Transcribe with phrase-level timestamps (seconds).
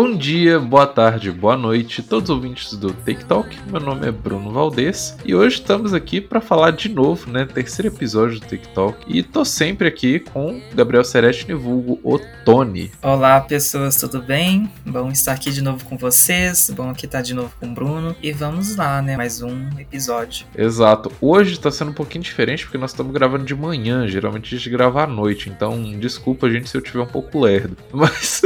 [0.00, 3.58] Bom dia, boa tarde, boa noite, todos os ouvintes do Take Talk.
[3.66, 7.44] Meu nome é Bruno Valdez e hoje estamos aqui para falar de novo, né?
[7.44, 8.96] Terceiro episódio do Take Talk.
[9.08, 12.92] E tô sempre aqui com Gabriel Serestini, vulgo o Tony.
[13.02, 14.70] Olá, pessoas, tudo bem?
[14.86, 16.70] Bom estar aqui de novo com vocês.
[16.70, 18.14] Bom aqui estar de novo com o Bruno.
[18.22, 19.16] E vamos lá, né?
[19.16, 20.46] Mais um episódio.
[20.56, 21.10] Exato.
[21.20, 24.06] Hoje tá sendo um pouquinho diferente porque nós estamos gravando de manhã.
[24.06, 25.50] Geralmente a gente grava à noite.
[25.50, 27.76] Então, desculpa, gente, se eu tiver um pouco lerdo.
[27.92, 28.42] Mas.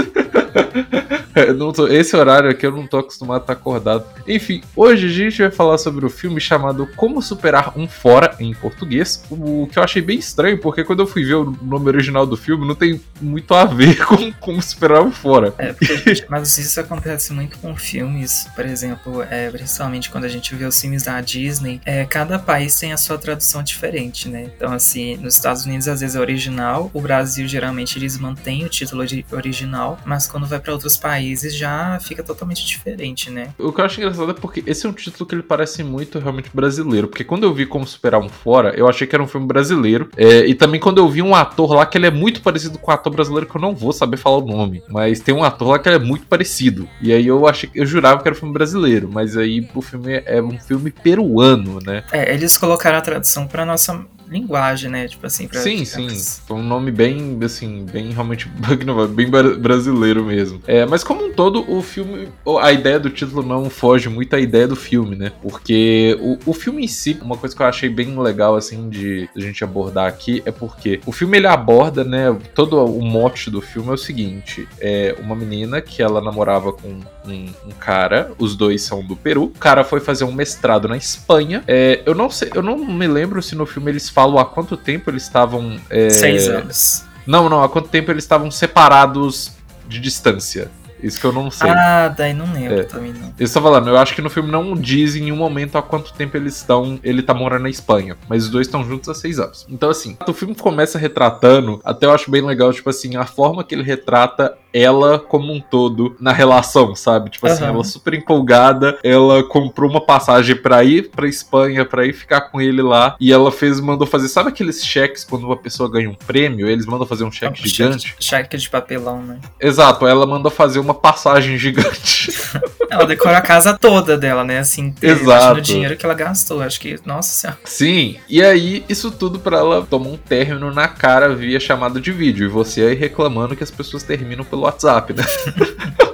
[1.73, 4.05] Tô, esse horário aqui eu não tô acostumado a estar acordado.
[4.27, 8.55] Enfim, hoje a gente vai falar sobre o filme chamado Como Superar um Fora, em
[8.55, 9.25] português.
[9.31, 12.37] O que eu achei bem estranho, porque quando eu fui ver o nome original do
[12.37, 15.55] filme, não tem muito a ver com Como Superar um Fora.
[15.59, 20.55] É, porque, mas isso acontece muito com filmes, por exemplo, é, principalmente quando a gente
[20.55, 24.51] vê os filmes da Disney, é, cada país tem a sua tradução diferente, né?
[24.57, 28.69] Então, assim, nos Estados Unidos às vezes é original, o Brasil geralmente eles mantêm o
[28.69, 33.55] título original, mas quando vai para outros países já fica totalmente diferente, né?
[33.59, 36.19] O que eu acho engraçado é porque esse é um título que ele parece muito
[36.19, 37.09] realmente brasileiro.
[37.09, 40.09] Porque quando eu vi Como Superar um Fora, eu achei que era um filme brasileiro.
[40.17, 42.91] É, e também quando eu vi um ator lá que ele é muito parecido com
[42.91, 44.83] um ator brasileiro que eu não vou saber falar o nome.
[44.89, 46.89] Mas tem um ator lá que ele é muito parecido.
[47.01, 49.09] E aí eu achei eu jurava que era um filme brasileiro.
[49.13, 52.05] Mas aí o filme é um filme peruano, né?
[52.13, 55.07] É, eles colocaram a tradução pra nossa linguagem, né?
[55.07, 56.09] Tipo assim, pra Sim, sim.
[56.47, 58.49] Foi um nome bem, assim, bem realmente
[59.15, 60.61] bem brasileiro mesmo.
[60.67, 62.29] É, mas como um todo, o filme,
[62.61, 65.33] a ideia do título não foge muito à ideia do filme, né?
[65.43, 69.29] Porque o, o filme em si, uma coisa que eu achei bem legal, assim, de
[69.37, 72.37] a gente abordar aqui, é porque o filme ele aborda, né?
[72.55, 76.89] Todo o mote do filme é o seguinte: é uma menina que ela namorava com
[77.27, 79.45] um, um cara, os dois são do Peru.
[79.45, 81.63] O cara foi fazer um mestrado na Espanha.
[81.67, 84.45] É, eu não sei, eu não me lembro se no filme eles falam falam há
[84.45, 85.81] quanto tempo eles estavam.
[85.91, 86.11] É...
[86.11, 87.05] Seis anos.
[87.27, 89.53] Não, não, há quanto tempo eles estavam separados
[89.89, 90.71] de distância.
[91.03, 91.71] Isso que eu não sei.
[91.71, 92.85] Ah, daí não lembro é.
[92.85, 93.33] também não.
[93.39, 96.13] Eu estou falando, eu acho que no filme não diz em nenhum momento há quanto
[96.13, 96.99] tempo eles estão.
[97.03, 98.17] Ele tá morando na Espanha.
[98.29, 99.67] Mas os dois estão juntos há seis anos.
[99.69, 103.65] Então, assim, o filme começa retratando, até eu acho bem legal, tipo assim, a forma
[103.65, 107.31] que ele retrata ela como um todo na relação, sabe?
[107.31, 107.69] Tipo assim, uhum.
[107.69, 112.61] ela super empolgada, ela comprou uma passagem para ir pra Espanha, para ir ficar com
[112.61, 116.15] ele lá, e ela fez, mandou fazer, sabe aqueles cheques quando uma pessoa ganha um
[116.15, 118.09] prêmio, eles mandam fazer um cheque gigante?
[118.09, 119.39] Cheque, cheque de papelão, né?
[119.61, 122.33] Exato, ela mandou fazer uma passagem gigante.
[122.91, 124.59] ela decorou a casa toda dela, né?
[124.59, 125.59] Assim, Exato.
[125.59, 127.59] o dinheiro que ela gastou, acho que, nossa senhora.
[127.65, 132.13] Sim, e aí isso tudo para ela tomar um término na cara via chamada de
[132.13, 135.25] vídeo, e você aí reclamando que as pessoas terminam pelo WhatsApp, né?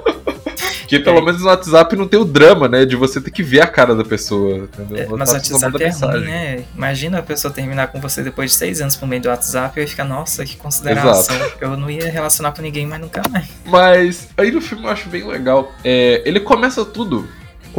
[0.89, 1.23] Que pelo é.
[1.23, 2.87] menos no WhatsApp não tem o drama, né?
[2.87, 4.57] De você ter que ver a cara da pessoa.
[4.57, 4.99] Entendeu?
[4.99, 6.65] É, mas o WhatsApp é ruim, né?
[6.75, 9.87] Imagina a pessoa terminar com você depois de seis anos por meio do WhatsApp e
[9.87, 11.37] ficar, nossa, que consideração.
[11.37, 11.59] Exato.
[11.61, 13.49] Eu não ia relacionar com ninguém mais nunca mais.
[13.67, 15.73] Mas aí no filme eu acho bem legal.
[15.85, 17.29] É, ele começa tudo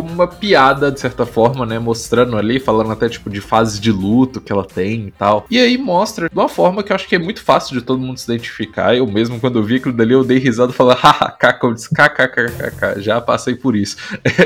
[0.01, 1.77] como uma piada, de certa forma, né?
[1.77, 5.45] Mostrando ali, falando até tipo de fases de luto que ela tem e tal.
[5.49, 7.99] E aí mostra de uma forma que eu acho que é muito fácil de todo
[7.99, 8.95] mundo se identificar.
[8.95, 11.89] Eu mesmo, quando eu vi aquilo dali, eu dei risada e falei, haha, eu disse,
[11.89, 13.97] kkkk, já passei por isso.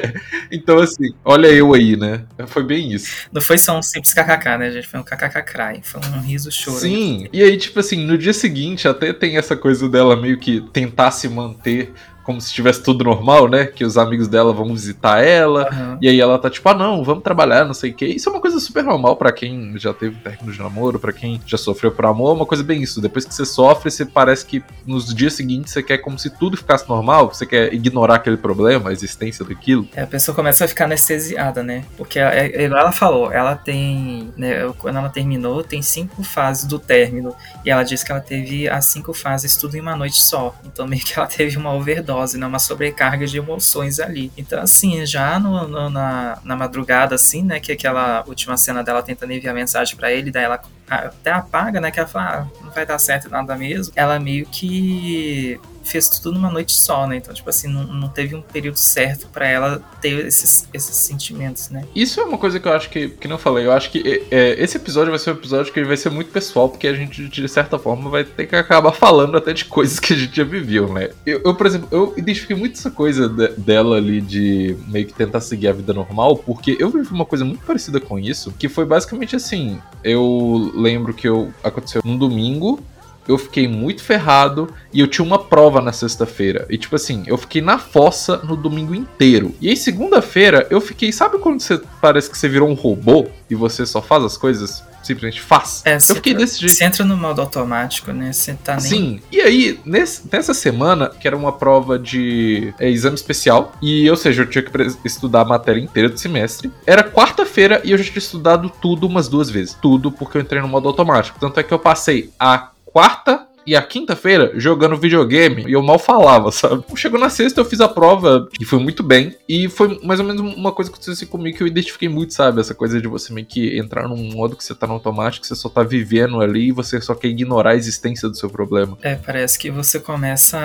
[0.52, 2.24] então, assim, olha eu aí, né?
[2.48, 3.28] Foi bem isso.
[3.32, 4.88] Não foi só um simples kkk, né, gente?
[4.88, 6.78] Foi um kkk Foi um riso choro.
[6.78, 10.62] Sim, e aí, tipo assim, no dia seguinte até tem essa coisa dela meio que
[10.72, 11.94] tentar se manter
[12.24, 13.66] como se estivesse tudo normal, né?
[13.66, 15.70] Que os amigos dela vão visitar ela.
[15.72, 15.98] Uhum.
[16.02, 18.06] E aí ela tá tipo, ah, não, vamos trabalhar, não sei o quê.
[18.06, 21.42] Isso é uma coisa super normal para quem já teve término de namoro, para quem
[21.46, 22.32] já sofreu por amor.
[22.32, 23.02] É uma coisa bem isso.
[23.02, 26.56] Depois que você sofre, você parece que nos dias seguintes você quer como se tudo
[26.56, 27.34] ficasse normal.
[27.34, 29.88] Você quer ignorar aquele problema, a existência daquilo.
[29.94, 31.84] É, a pessoa começa a ficar anestesiada, né?
[31.98, 34.32] Porque ela, é, ela falou, ela tem.
[34.38, 37.36] Né, quando ela terminou, tem cinco fases do término.
[37.66, 40.56] E ela disse que ela teve as cinco fases tudo em uma noite só.
[40.66, 42.46] Então meio que ela teve uma overdose overdose, né?
[42.46, 44.32] Uma sobrecarga de emoções ali.
[44.38, 47.60] Então, assim, já no, no, na, na madrugada, assim, né?
[47.60, 51.92] Que aquela última cena dela tentando enviar mensagem para ele, daí ela até apaga, né?
[51.92, 53.94] Que ela fala, ah, não vai dar certo nada mesmo.
[53.96, 57.18] Ela meio que fez tudo numa noite só, né?
[57.18, 61.70] Então, tipo assim, não, não teve um período certo para ela ter esses, esses sentimentos,
[61.70, 61.86] né?
[61.96, 63.66] Isso é uma coisa que eu acho que, que não falei.
[63.66, 66.70] Eu acho que é, esse episódio vai ser um episódio que vai ser muito pessoal,
[66.70, 70.14] porque a gente, de certa forma, vai ter que acabar falando até de coisas que
[70.14, 71.10] a gente já viveu, né?
[71.26, 75.14] Eu, eu por exemplo, eu identifiquei muito essa coisa de, dela ali de meio que
[75.14, 78.70] tentar seguir a vida normal, porque eu vivi uma coisa muito parecida com isso, que
[78.70, 79.80] foi basicamente assim.
[80.04, 82.80] Eu lembro que eu aconteceu num domingo,
[83.28, 86.66] eu fiquei muito ferrado e eu tinha uma prova na sexta-feira.
[86.70, 89.54] E tipo assim, eu fiquei na fossa no domingo inteiro.
[89.62, 93.56] E aí segunda-feira eu fiquei, sabe quando você parece que você virou um robô e
[93.56, 95.82] você só faz as coisas simplesmente faz.
[95.86, 96.76] É, eu você fiquei entra- desse jeito.
[96.76, 98.32] Você entra no modo automático, né?
[98.32, 98.82] Você tá nem.
[98.82, 104.10] Sim, e aí, nesse- nessa semana, que era uma prova de é, exame especial, e
[104.10, 104.72] ou seja, eu tinha que
[105.04, 109.28] estudar a matéria inteira do semestre, era quarta-feira e eu já tinha estudado tudo umas
[109.28, 109.78] duas vezes.
[109.82, 111.38] Tudo porque eu entrei no modo automático.
[111.38, 113.48] Tanto é que eu passei a quarta.
[113.66, 116.84] E a quinta-feira jogando videogame e eu mal falava, sabe?
[116.96, 119.36] Chegou na sexta, eu fiz a prova e foi muito bem.
[119.48, 122.34] E foi mais ou menos uma coisa que aconteceu assim comigo que eu identifiquei muito,
[122.34, 122.60] sabe?
[122.60, 125.56] Essa coisa de você meio que entrar num modo que você tá no automático, você
[125.56, 128.98] só tá vivendo ali e você só quer ignorar a existência do seu problema.
[129.02, 130.58] É, parece que você começa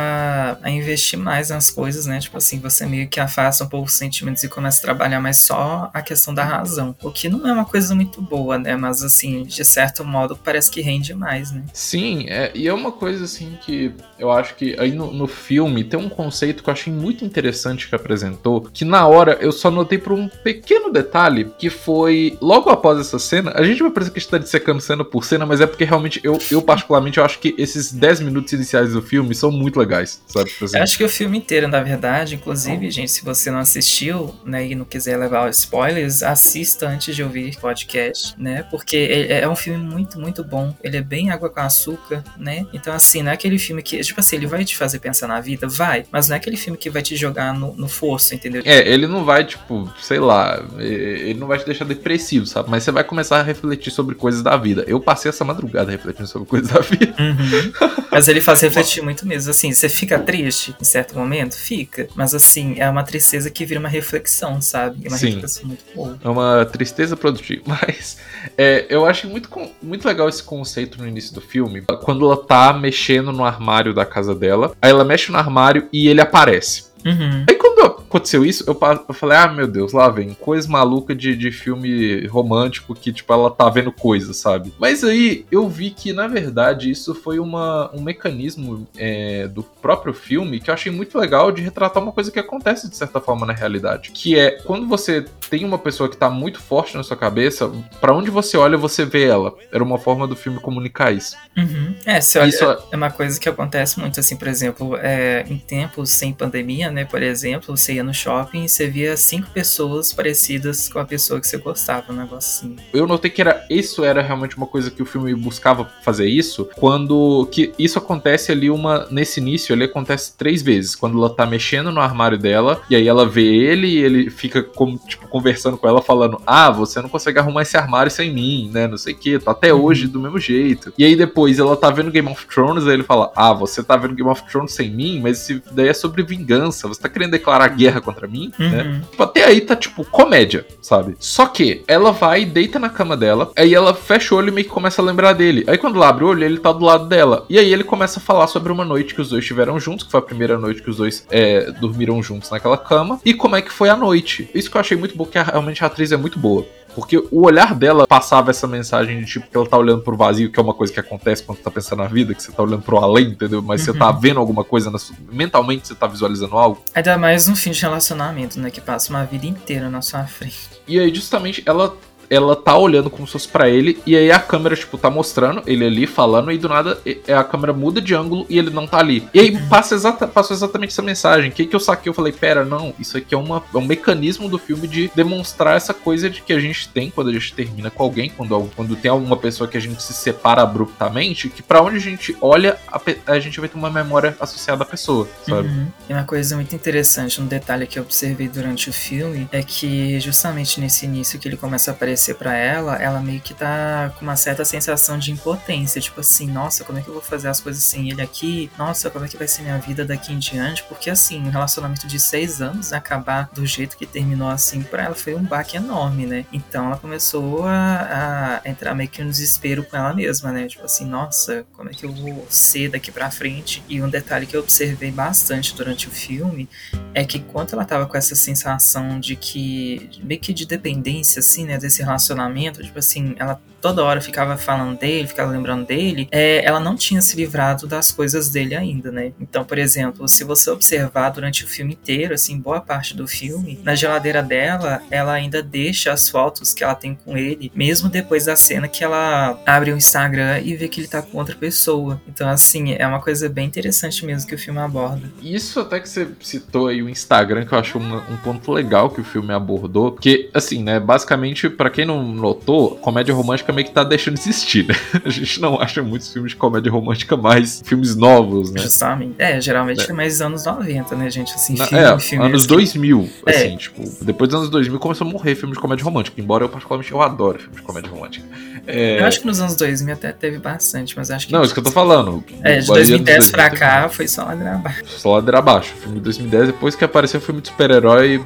[0.62, 2.19] a- investir mais nas coisas, né?
[2.21, 5.39] Tipo assim, você meio que afasta um pouco os sentimentos e começa a trabalhar mais
[5.39, 6.94] só a questão da razão.
[7.03, 8.77] O que não é uma coisa muito boa, né?
[8.77, 11.65] Mas assim, de certo modo, parece que rende mais, né?
[11.73, 15.85] Sim, é, e é uma coisa assim que eu acho que aí no, no filme
[15.85, 19.70] tem um conceito que eu achei muito interessante que apresentou, que na hora eu só
[19.70, 24.12] notei por um pequeno detalhe, que foi logo após essa cena, a gente vai parecer
[24.12, 27.19] que a gente tá dissecando cena por cena, mas é porque realmente eu, eu particularmente
[27.19, 30.50] eu acho que esses 10 minutos iniciais do filme são muito legais, sabe?
[30.62, 34.34] Assim, Eu acho que o filme inteiro, na verdade, inclusive, gente, se você não assistiu,
[34.44, 38.62] né, e não quiser levar spoilers, assista antes de ouvir o podcast, né?
[38.70, 40.75] Porque é, é um filme muito, muito bom.
[40.82, 42.67] Ele é bem água com açúcar, né?
[42.81, 45.41] Então, assim, não é aquele filme que, tipo assim, ele vai te fazer pensar na
[45.41, 45.67] vida?
[45.69, 46.05] Vai.
[46.11, 47.89] Mas não é aquele filme que vai te jogar no, no
[48.33, 48.63] entendeu?
[48.65, 52.71] É, ele não vai, tipo, sei lá, ele não vai te deixar depressivo, sabe?
[52.71, 54.85] Mas você vai começar a refletir sobre coisas da vida.
[54.87, 57.15] Eu passei essa madrugada refletindo sobre coisas da vida.
[57.19, 57.99] Uhum.
[58.11, 59.51] Mas ele faz refletir muito mesmo.
[59.51, 61.57] Assim, você fica triste em certo momento?
[61.57, 62.09] Fica.
[62.15, 65.07] Mas assim, é uma tristeza que vira uma reflexão, sabe?
[65.07, 65.31] É uma Sim.
[65.31, 66.19] reflexão muito boa.
[66.23, 67.63] É uma tristeza produtiva.
[67.67, 68.19] Mas
[68.57, 69.49] é, eu achei muito,
[69.83, 71.83] muito legal esse conceito no início do filme.
[72.03, 74.73] Quando ela tá mexendo no armário da casa dela.
[74.81, 76.88] Aí ela mexe no armário e ele aparece.
[77.05, 77.44] Uhum.
[77.49, 78.78] Aí quando aconteceu isso, eu,
[79.08, 83.32] eu falei, ah, meu Deus, lá vem, coisa maluca de, de filme romântico que, tipo,
[83.32, 84.72] ela tá vendo coisa, sabe?
[84.78, 90.12] Mas aí eu vi que, na verdade, isso foi uma, um mecanismo é, do próprio
[90.12, 93.46] filme que eu achei muito legal de retratar uma coisa que acontece, de certa forma,
[93.46, 94.10] na realidade.
[94.12, 97.70] Que é, quando você tem uma pessoa que tá muito forte na sua cabeça,
[98.00, 99.55] pra onde você olha, você vê ela.
[99.72, 101.37] Era uma forma do filme comunicar isso.
[101.56, 101.94] Uhum.
[102.05, 105.44] É, você olha, Isso é- é uma coisa que acontece muito, assim, por exemplo, é,
[105.49, 109.49] em tempos sem pandemia, né, por exemplo, você ia no shopping e você via cinco
[109.50, 112.77] pessoas parecidas com a pessoa que você gostava, um negócio assim.
[112.93, 116.69] eu notei que era isso era realmente uma coisa que o filme buscava fazer isso
[116.77, 121.45] quando que isso acontece ali uma nesse início ele acontece três vezes quando ela tá
[121.47, 125.77] mexendo no armário dela e aí ela vê ele e ele fica como tipo conversando
[125.77, 129.15] com ela falando ah você não consegue arrumar esse armário sem mim né não sei
[129.15, 129.85] o que tá até Uhum.
[129.85, 133.03] hoje do mesmo jeito e aí depois ela tá vendo Game of Thrones aí ele
[133.03, 136.23] fala ah você tá vendo Game of Thrones sem mim mas esse daí é sobre
[136.23, 139.00] vingança você tá querendo declarar guerra contra mim né Uhum.
[139.00, 141.17] Tipo, até aí tá tipo comédia, sabe?
[141.19, 144.67] Só que ela vai, deita na cama dela, aí ela fecha o olho e meio
[144.67, 145.64] que começa a lembrar dele.
[145.67, 147.44] Aí quando ela abre o olho, ele tá do lado dela.
[147.49, 150.11] E aí ele começa a falar sobre uma noite que os dois tiveram juntos, que
[150.11, 153.62] foi a primeira noite que os dois é, dormiram juntos naquela cama, e como é
[153.62, 154.49] que foi a noite.
[154.55, 156.67] Isso que eu achei muito bom, que realmente a atriz é muito boa.
[156.94, 160.50] Porque o olhar dela passava essa mensagem de tipo que ela tá olhando pro vazio,
[160.50, 162.82] que é uma coisa que acontece quando tá pensando na vida, que você tá olhando
[162.82, 163.62] pro além, entendeu?
[163.62, 163.99] Mas você Uhum.
[163.99, 166.82] tá vendo alguma coisa, sua- mentalmente você tá visualizando algo.
[166.94, 170.58] Ainda mais no fim de relacionamento, né, que passa uma vida inteira na sua frente.
[170.87, 171.94] E aí, justamente, ela,
[172.31, 175.63] ela tá olhando como se fosse pra ele, e aí a câmera, tipo, tá mostrando
[175.67, 178.87] ele ali falando, e do nada e- a câmera muda de ângulo e ele não
[178.87, 179.27] tá ali.
[179.32, 181.51] E aí passa exata, passou exatamente essa mensagem.
[181.51, 182.11] O que, que eu saquei?
[182.11, 185.77] Eu falei, pera, não, isso aqui é, uma, é um mecanismo do filme de demonstrar
[185.77, 188.97] essa coisa de que a gente tem quando a gente termina com alguém, quando, quando
[188.97, 192.77] tem alguma pessoa que a gente se separa abruptamente, que pra onde a gente olha,
[192.89, 195.69] a, a gente vai ter uma memória associada à pessoa, sabe?
[195.69, 195.87] Uhum.
[196.08, 200.19] E uma coisa muito interessante, um detalhe que eu observei durante o filme, é que
[200.20, 204.25] justamente nesse início que ele começa a aparecer pra ela, ela meio que tá com
[204.25, 207.60] uma certa sensação de impotência, tipo assim, nossa, como é que eu vou fazer as
[207.60, 208.70] coisas sem ele aqui?
[208.77, 210.82] Nossa, como é que vai ser minha vida daqui em diante?
[210.84, 215.15] Porque assim, um relacionamento de seis anos acabar do jeito que terminou assim pra ela
[215.15, 216.44] foi um baque enorme, né?
[216.53, 220.67] Então ela começou a, a entrar meio que um desespero com ela mesma, né?
[220.67, 223.82] Tipo assim, nossa, como é que eu vou ser daqui pra frente?
[223.89, 226.69] E um detalhe que eu observei bastante durante o filme
[227.15, 231.65] é que quando ela tava com essa sensação de que, meio que de dependência, assim,
[231.65, 236.65] né, desse relacionamento, tipo assim, ela toda hora ficava falando dele, ficava lembrando dele, é,
[236.65, 239.32] ela não tinha se livrado das coisas dele ainda, né?
[239.41, 243.79] Então, por exemplo, se você observar durante o filme inteiro, assim, boa parte do filme,
[243.82, 248.47] na geladeira dela, ela ainda deixa as fotos que ela tem com ele, mesmo depois
[248.47, 252.20] da cena que ela abre o Instagram e vê que ele tá com outra pessoa.
[252.27, 255.31] Então, assim, é uma coisa bem interessante mesmo que o filme aborda.
[255.43, 259.11] Isso até que você citou aí o Instagram, que eu acho um, um ponto legal
[259.11, 260.13] que o filme abordou.
[260.13, 264.41] Porque, assim, né, basicamente, quem quem não notou, comédia romântica meio que tá deixando de
[264.41, 264.94] existir, né?
[265.25, 268.81] A gente não acha muitos filmes de comédia romântica mais filmes novos, né?
[268.81, 269.34] Justamente.
[269.39, 271.53] É, geralmente é, é mais anos 90, né, gente?
[271.53, 272.69] Assim, filme, é, filme anos que...
[272.69, 273.51] 2000, é.
[273.51, 276.69] assim, tipo, depois dos anos 2000 começou a morrer filmes de comédia romântica, embora eu
[276.69, 278.46] particularmente eu adoro filmes de comédia romântica.
[278.87, 279.20] É...
[279.20, 281.53] Eu acho que nos anos 2000 até teve bastante, mas acho que...
[281.53, 282.43] Não, isso que eu tô falando.
[282.63, 285.05] É, de 2010 pra cá foi só ladeira abaixo.
[285.06, 285.94] Só ladeira abaixo.
[285.98, 288.43] O filme de 2010, depois que apareceu o filme de super-herói,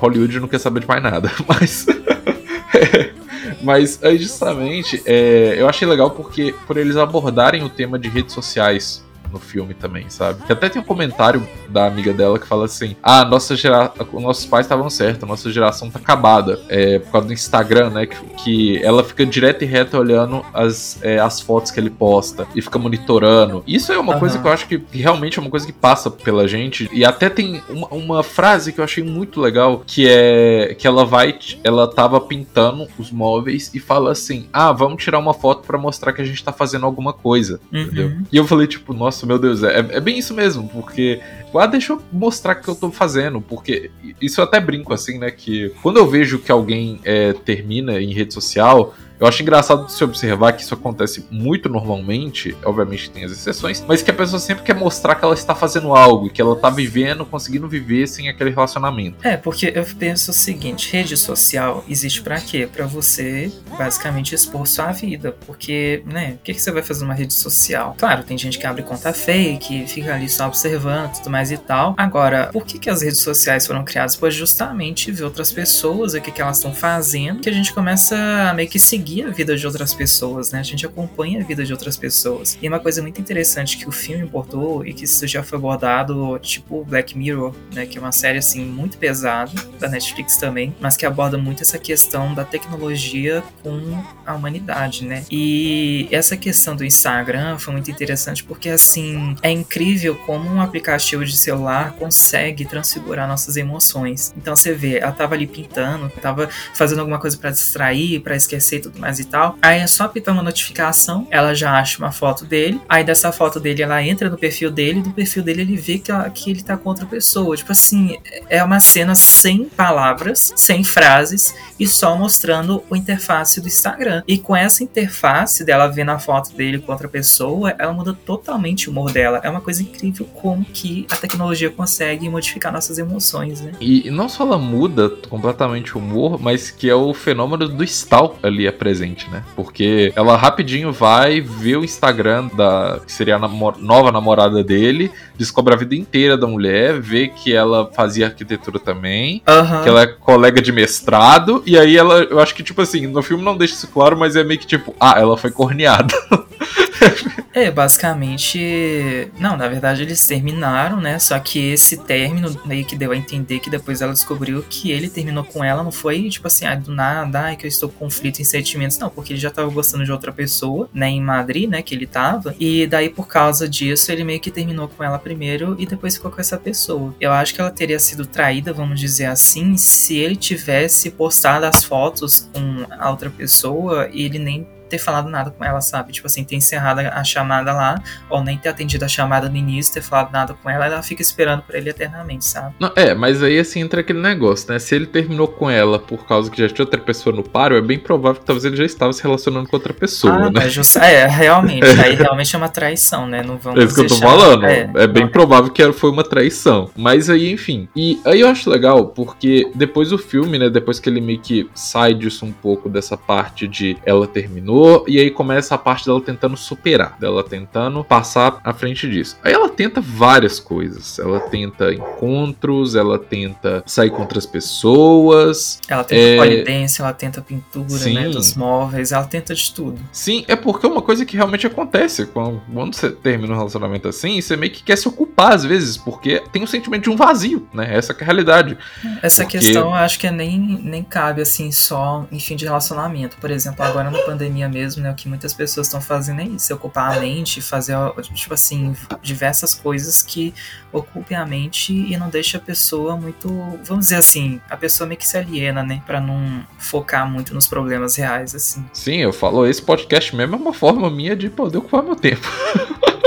[0.00, 1.86] Hollywood não quer saber de mais nada, mas...
[3.64, 9.02] Mas justamente é, eu achei legal porque por eles abordarem o tema de redes sociais
[9.34, 10.44] no filme também, sabe?
[10.44, 13.92] Que até tem um comentário da amiga dela que fala assim: Ah, nossa gera...
[14.12, 16.60] nossos pais estavam certos, nossa geração tá acabada.
[16.68, 18.06] É, por causa do Instagram, né?
[18.06, 22.46] Que, que ela fica direto e reto olhando as, é, as fotos que ele posta
[22.54, 23.64] e fica monitorando.
[23.66, 24.20] Isso é uma uhum.
[24.20, 26.88] coisa que eu acho que realmente é uma coisa que passa pela gente.
[26.92, 31.04] E até tem uma, uma frase que eu achei muito legal, que é que ela
[31.04, 35.76] vai, ela tava pintando os móveis e fala assim: Ah, vamos tirar uma foto para
[35.76, 37.60] mostrar que a gente tá fazendo alguma coisa.
[37.72, 37.82] Uhum.
[37.82, 38.12] Entendeu?
[38.30, 41.20] E eu falei, tipo, nossa, meu Deus, é, é bem isso mesmo, porque.
[41.58, 45.18] Ah, deixa eu mostrar o que eu tô fazendo, porque isso eu até brinco assim,
[45.18, 45.30] né?
[45.30, 50.02] Que quando eu vejo que alguém é, termina em rede social, eu acho engraçado se
[50.02, 54.64] observar que isso acontece muito normalmente, obviamente tem as exceções, mas que a pessoa sempre
[54.64, 58.50] quer mostrar que ela está fazendo algo, que ela está vivendo, conseguindo viver sem aquele
[58.50, 59.16] relacionamento.
[59.22, 62.68] É, porque eu penso o seguinte, rede social existe para quê?
[62.70, 67.14] Para você basicamente expor sua vida, porque, né, o que, que você vai fazer numa
[67.14, 67.94] rede social?
[67.96, 71.94] Claro, tem gente que abre conta fake, fica ali só observando tudo mais e tal.
[71.96, 74.16] Agora, por que, que as redes sociais foram criadas?
[74.16, 78.16] Pois justamente ver outras pessoas, o que, que elas estão fazendo, que a gente começa
[78.50, 80.60] a meio que seguir a vida de outras pessoas, né?
[80.60, 82.58] A gente acompanha a vida de outras pessoas.
[82.60, 86.38] E uma coisa muito interessante que o filme importou e que isso já foi abordado,
[86.40, 87.86] tipo Black Mirror, né?
[87.86, 91.78] Que é uma série, assim, muito pesada, da Netflix também, mas que aborda muito essa
[91.78, 95.24] questão da tecnologia com a humanidade, né?
[95.30, 101.24] E essa questão do Instagram foi muito interessante porque, assim, é incrível como um aplicativo
[101.24, 104.32] de celular consegue transfigurar nossas emoções.
[104.36, 108.80] Então você vê, ela tava ali pintando, tava fazendo alguma coisa para distrair, para esquecer
[108.80, 109.58] tudo mais e tal.
[109.62, 112.80] Aí é só apitar uma notificação, ela já acha uma foto dele.
[112.88, 116.10] Aí dessa foto dele, ela entra no perfil dele, do perfil dele ele vê que,
[116.10, 117.56] ela, que ele tá com outra pessoa.
[117.56, 118.16] Tipo assim,
[118.48, 124.22] é uma cena sem palavras, sem frases e só mostrando o interface do Instagram.
[124.26, 128.88] E com essa interface dela vendo a foto dele com outra pessoa, ela muda totalmente
[128.88, 129.40] o humor dela.
[129.42, 133.72] É uma coisa incrível como que a tecnologia consegue modificar nossas emoções, né?
[133.80, 138.38] E não só ela muda completamente o humor, mas que é o fenômeno do stall
[138.42, 139.42] ali presente, né?
[139.56, 145.74] Porque ela rapidinho vai ver o Instagram da que seria a nova namorada dele, descobre
[145.74, 149.82] a vida inteira da mulher, vê que ela fazia arquitetura também, uhum.
[149.82, 153.22] que ela é colega de mestrado, e aí ela, eu acho que tipo assim, no
[153.22, 156.14] filme não deixa isso claro, mas é meio que tipo, ah, ela foi corneada.
[157.54, 159.30] É, basicamente.
[159.38, 161.20] Não, na verdade eles terminaram, né?
[161.20, 165.08] Só que esse término meio que deu a entender que depois ela descobriu que ele
[165.08, 168.04] terminou com ela, não foi tipo assim, ah, do nada, ai, que eu estou com
[168.04, 171.68] conflito em sentimentos, não, porque ele já tava gostando de outra pessoa, né, em Madrid,
[171.68, 175.18] né, que ele tava, e daí por causa disso ele meio que terminou com ela
[175.18, 177.14] primeiro e depois ficou com essa pessoa.
[177.20, 181.82] Eu acho que ela teria sido traída, vamos dizer assim, se ele tivesse postado as
[181.82, 186.12] fotos com a outra pessoa e ele nem ter falado nada com ela, sabe?
[186.12, 187.96] Tipo assim, ter encerrado a chamada lá,
[188.28, 191.22] ou nem ter atendido a chamada no início, ter falado nada com ela, ela fica
[191.22, 192.74] esperando por ele eternamente, sabe?
[192.78, 194.78] Não, é, mas aí assim entra aquele negócio, né?
[194.78, 197.80] Se ele terminou com ela por causa que já tinha outra pessoa no paro, é
[197.80, 200.66] bem provável que talvez ele já estava se relacionando com outra pessoa, ah, né?
[200.66, 200.96] É, just...
[200.96, 203.42] é realmente, aí realmente é uma traição, né?
[203.42, 204.64] Não vamos É isso que eu tô falando.
[204.66, 206.90] É, é bem provável que foi uma traição.
[206.96, 207.88] Mas aí, enfim.
[207.94, 210.68] E aí eu acho legal, porque depois o filme, né?
[210.68, 214.73] Depois que ele meio que sai disso um pouco dessa parte de ela terminou
[215.06, 219.36] e aí começa a parte dela tentando superar, dela tentando passar à frente disso.
[219.42, 221.18] Aí ela tenta várias coisas.
[221.18, 225.80] Ela tenta encontros, ela tenta sair com outras pessoas.
[225.88, 226.36] Ela tenta é...
[226.36, 228.14] polidência, ela tenta pintura, né, Sim.
[228.14, 230.00] né, dos móveis, ela tenta de tudo.
[230.12, 234.08] Sim, é porque é uma coisa que realmente acontece quando, quando você termina um relacionamento
[234.08, 237.10] assim, você meio que quer se ocupar às vezes, porque tem o um sentimento de
[237.10, 237.94] um vazio, né?
[237.94, 238.78] Essa é a realidade.
[239.22, 239.58] Essa porque...
[239.58, 243.36] questão eu acho que nem, nem cabe assim só em fim de relacionamento.
[243.38, 245.10] Por exemplo, agora na pandemia mesmo, né?
[245.10, 249.74] O que muitas pessoas estão fazendo é isso, ocupar a mente, fazer, tipo assim, diversas
[249.74, 250.54] coisas que
[250.92, 253.48] ocupem a mente e não deixe a pessoa muito,
[253.84, 256.02] vamos dizer assim, a pessoa meio que se aliena, né?
[256.06, 258.84] Pra não focar muito nos problemas reais, assim.
[258.92, 262.46] Sim, eu falo, esse podcast mesmo é uma forma minha de poder ocupar meu tempo.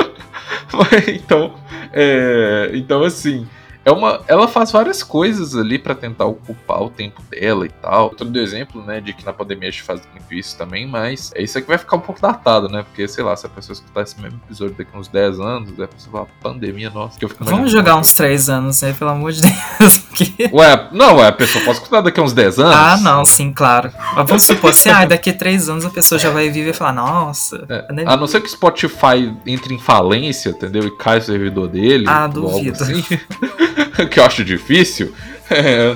[1.07, 1.55] então,
[1.93, 3.47] é, então, assim,
[3.87, 8.09] é uma, ela faz várias coisas ali para tentar ocupar o tempo dela e tal.
[8.09, 11.31] Tô dando exemplo, né, de que na pandemia a gente faz muito isso também, mas
[11.33, 12.83] é isso aqui vai ficar um pouco datado, né?
[12.83, 15.87] Porque, sei lá, se a pessoa escutar esse mesmo episódio daqui uns 10 anos, a
[15.87, 19.31] pessoa falar, pandemia, nossa, que eu fico Vamos jogar uns 3 anos aí, pelo amor
[19.31, 19.96] de Deus.
[20.09, 20.49] Porque...
[20.53, 22.75] Ué, não, ué, a pessoa pode escutar daqui uns 10 anos?
[22.75, 23.91] Ah, não, sim, claro.
[24.15, 26.73] Mas vamos supor, se ah, daqui a 3 anos a pessoa já vai viver e
[26.73, 27.65] falar, nossa.
[27.69, 30.83] É, a não ser que o Spotify entre em falência, entendeu?
[30.83, 32.05] E cai o servidor dele.
[32.07, 32.81] Ah, duvido.
[32.81, 33.03] Assim,
[34.11, 35.13] que eu acho difícil.
[35.49, 35.95] É,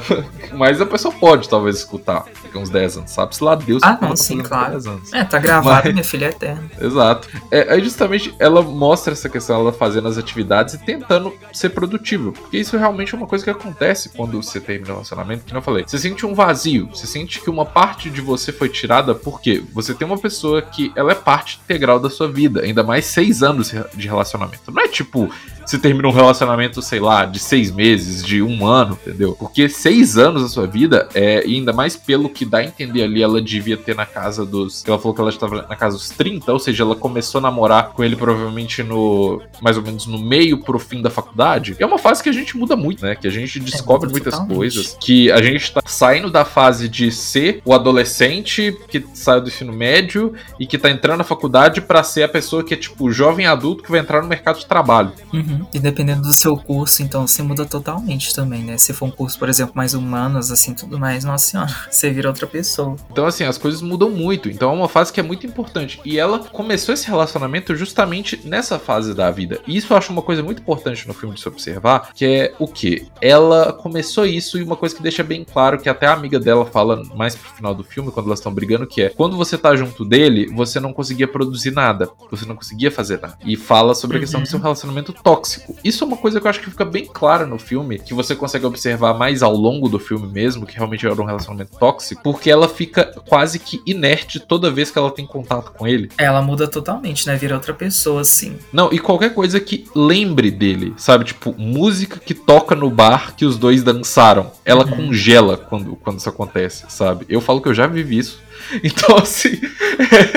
[0.53, 3.35] mas a pessoa pode talvez escutar daqui uns 10 anos, sabe?
[3.35, 4.77] Se lá Deus Ah, não, sim, claro.
[5.13, 5.93] É, tá gravado, mas...
[5.93, 6.69] minha filha é eterna.
[6.79, 7.27] Exato.
[7.49, 12.33] É, aí justamente ela mostra essa questão, ela fazendo as atividades e tentando ser produtivo.
[12.33, 15.61] Porque isso realmente é uma coisa que acontece quando você termina um relacionamento, que eu
[15.61, 15.85] falei.
[15.87, 19.93] Você sente um vazio, você sente que uma parte de você foi tirada porque você
[19.93, 23.73] tem uma pessoa que ela é parte integral da sua vida, ainda mais seis anos
[23.93, 24.71] de relacionamento.
[24.71, 25.29] Não é tipo,
[25.65, 29.35] você termina um relacionamento, sei lá, de seis meses, de um ano, entendeu?
[29.37, 33.03] Porque seis anos da sua vida, é, e ainda mais pelo que dá a entender
[33.03, 34.83] ali, ela devia ter na casa dos.
[34.85, 37.89] Ela falou que ela estava na casa dos 30, ou seja, ela começou a namorar
[37.89, 39.41] com ele provavelmente no.
[39.61, 41.75] mais ou menos no meio pro fim da faculdade.
[41.79, 43.15] É uma fase que a gente muda muito, né?
[43.15, 44.55] Que a gente descobre é muitas totalmente.
[44.55, 44.97] coisas.
[44.99, 49.73] Que a gente tá saindo da fase de ser o adolescente que saiu do ensino
[49.73, 53.45] médio e que tá entrando na faculdade para ser a pessoa que é tipo jovem
[53.45, 55.11] adulto que vai entrar no mercado de trabalho.
[55.33, 55.65] Uhum.
[55.73, 58.77] E dependendo do seu curso, então você muda totalmente também, né?
[58.77, 62.30] Se for um curso, por exemplo, mais humanos, assim, tudo mais, nossa senhora, você vira
[62.31, 62.95] outra pessoa.
[63.11, 64.49] Então, assim, as coisas mudam muito.
[64.49, 65.99] Então é uma fase que é muito importante.
[66.03, 69.59] E ela começou esse relacionamento justamente nessa fase da vida.
[69.67, 72.53] E isso eu acho uma coisa muito importante no filme de se observar, que é
[72.59, 73.07] o que?
[73.21, 76.65] Ela começou isso e uma coisa que deixa bem claro, que até a amiga dela
[76.65, 79.75] fala mais pro final do filme, quando elas estão brigando, que é quando você tá
[79.75, 82.09] junto dele, você não conseguia produzir nada.
[82.29, 83.37] Você não conseguia fazer nada.
[83.45, 84.43] E fala sobre a questão uhum.
[84.43, 85.75] do seu relacionamento tóxico.
[85.83, 88.35] Isso é uma coisa que eu acho que fica bem clara no filme, que você
[88.35, 92.49] consegue observar mais ao longo do filme mesmo, que realmente era um relacionamento tóxico, porque
[92.49, 96.09] ela fica quase que inerte toda vez que ela tem contato com ele.
[96.17, 97.35] Ela muda totalmente, né?
[97.35, 98.57] Vira outra pessoa, assim.
[98.71, 101.25] Não, e qualquer coisa que lembre dele, sabe?
[101.25, 104.51] Tipo, música que toca no bar que os dois dançaram.
[104.65, 105.07] Ela uhum.
[105.07, 107.25] congela quando, quando isso acontece, sabe?
[107.29, 108.39] Eu falo que eu já vivi isso.
[108.83, 109.59] Então, assim.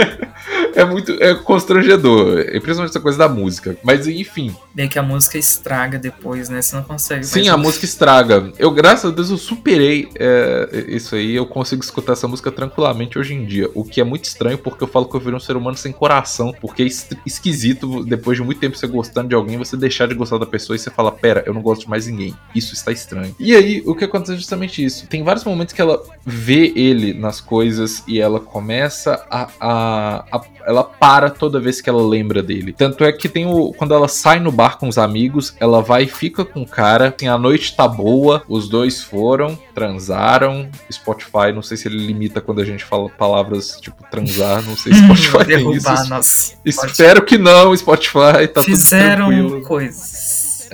[0.74, 3.76] é muito é constrangedor, é principalmente essa coisa da música.
[3.82, 4.54] Mas enfim.
[4.74, 6.60] Bem que a música estraga depois, né?
[6.60, 7.24] Você não consegue.
[7.24, 8.52] Sim, a música estraga.
[8.58, 11.34] Eu, graças a Deus, eu superei é, isso aí.
[11.34, 13.70] Eu consigo escutar essa música tranquilamente hoje em dia.
[13.74, 15.92] O que é muito estranho, porque eu falo que eu virei um ser humano sem
[15.92, 16.54] coração.
[16.60, 16.86] Porque é
[17.26, 20.76] esquisito, depois de muito tempo você gostando de alguém, você deixar de gostar da pessoa
[20.76, 22.34] e você fala: Pera, eu não gosto de mais ninguém.
[22.54, 23.34] Isso está estranho.
[23.38, 25.06] E aí, o que acontece é justamente isso.
[25.06, 30.44] Tem vários momentos que ela vê ele nas coisas e ela começa a, a, a
[30.66, 32.72] ela para toda vez que ela lembra dele.
[32.72, 33.72] Tanto é que tem o.
[33.72, 37.14] Quando ela sai no bar com os amigos, ela vai e fica com o cara.
[37.14, 40.68] Assim, a noite tá boa, os dois foram, transaram.
[40.90, 44.94] Spotify, não sei se ele limita quando a gente fala palavras tipo transar, não sei
[44.94, 46.56] se Spotify tem isso.
[46.64, 49.62] Espero que não, Spotify, tá Fizeram tudo tranquilo.
[49.62, 50.00] coisas.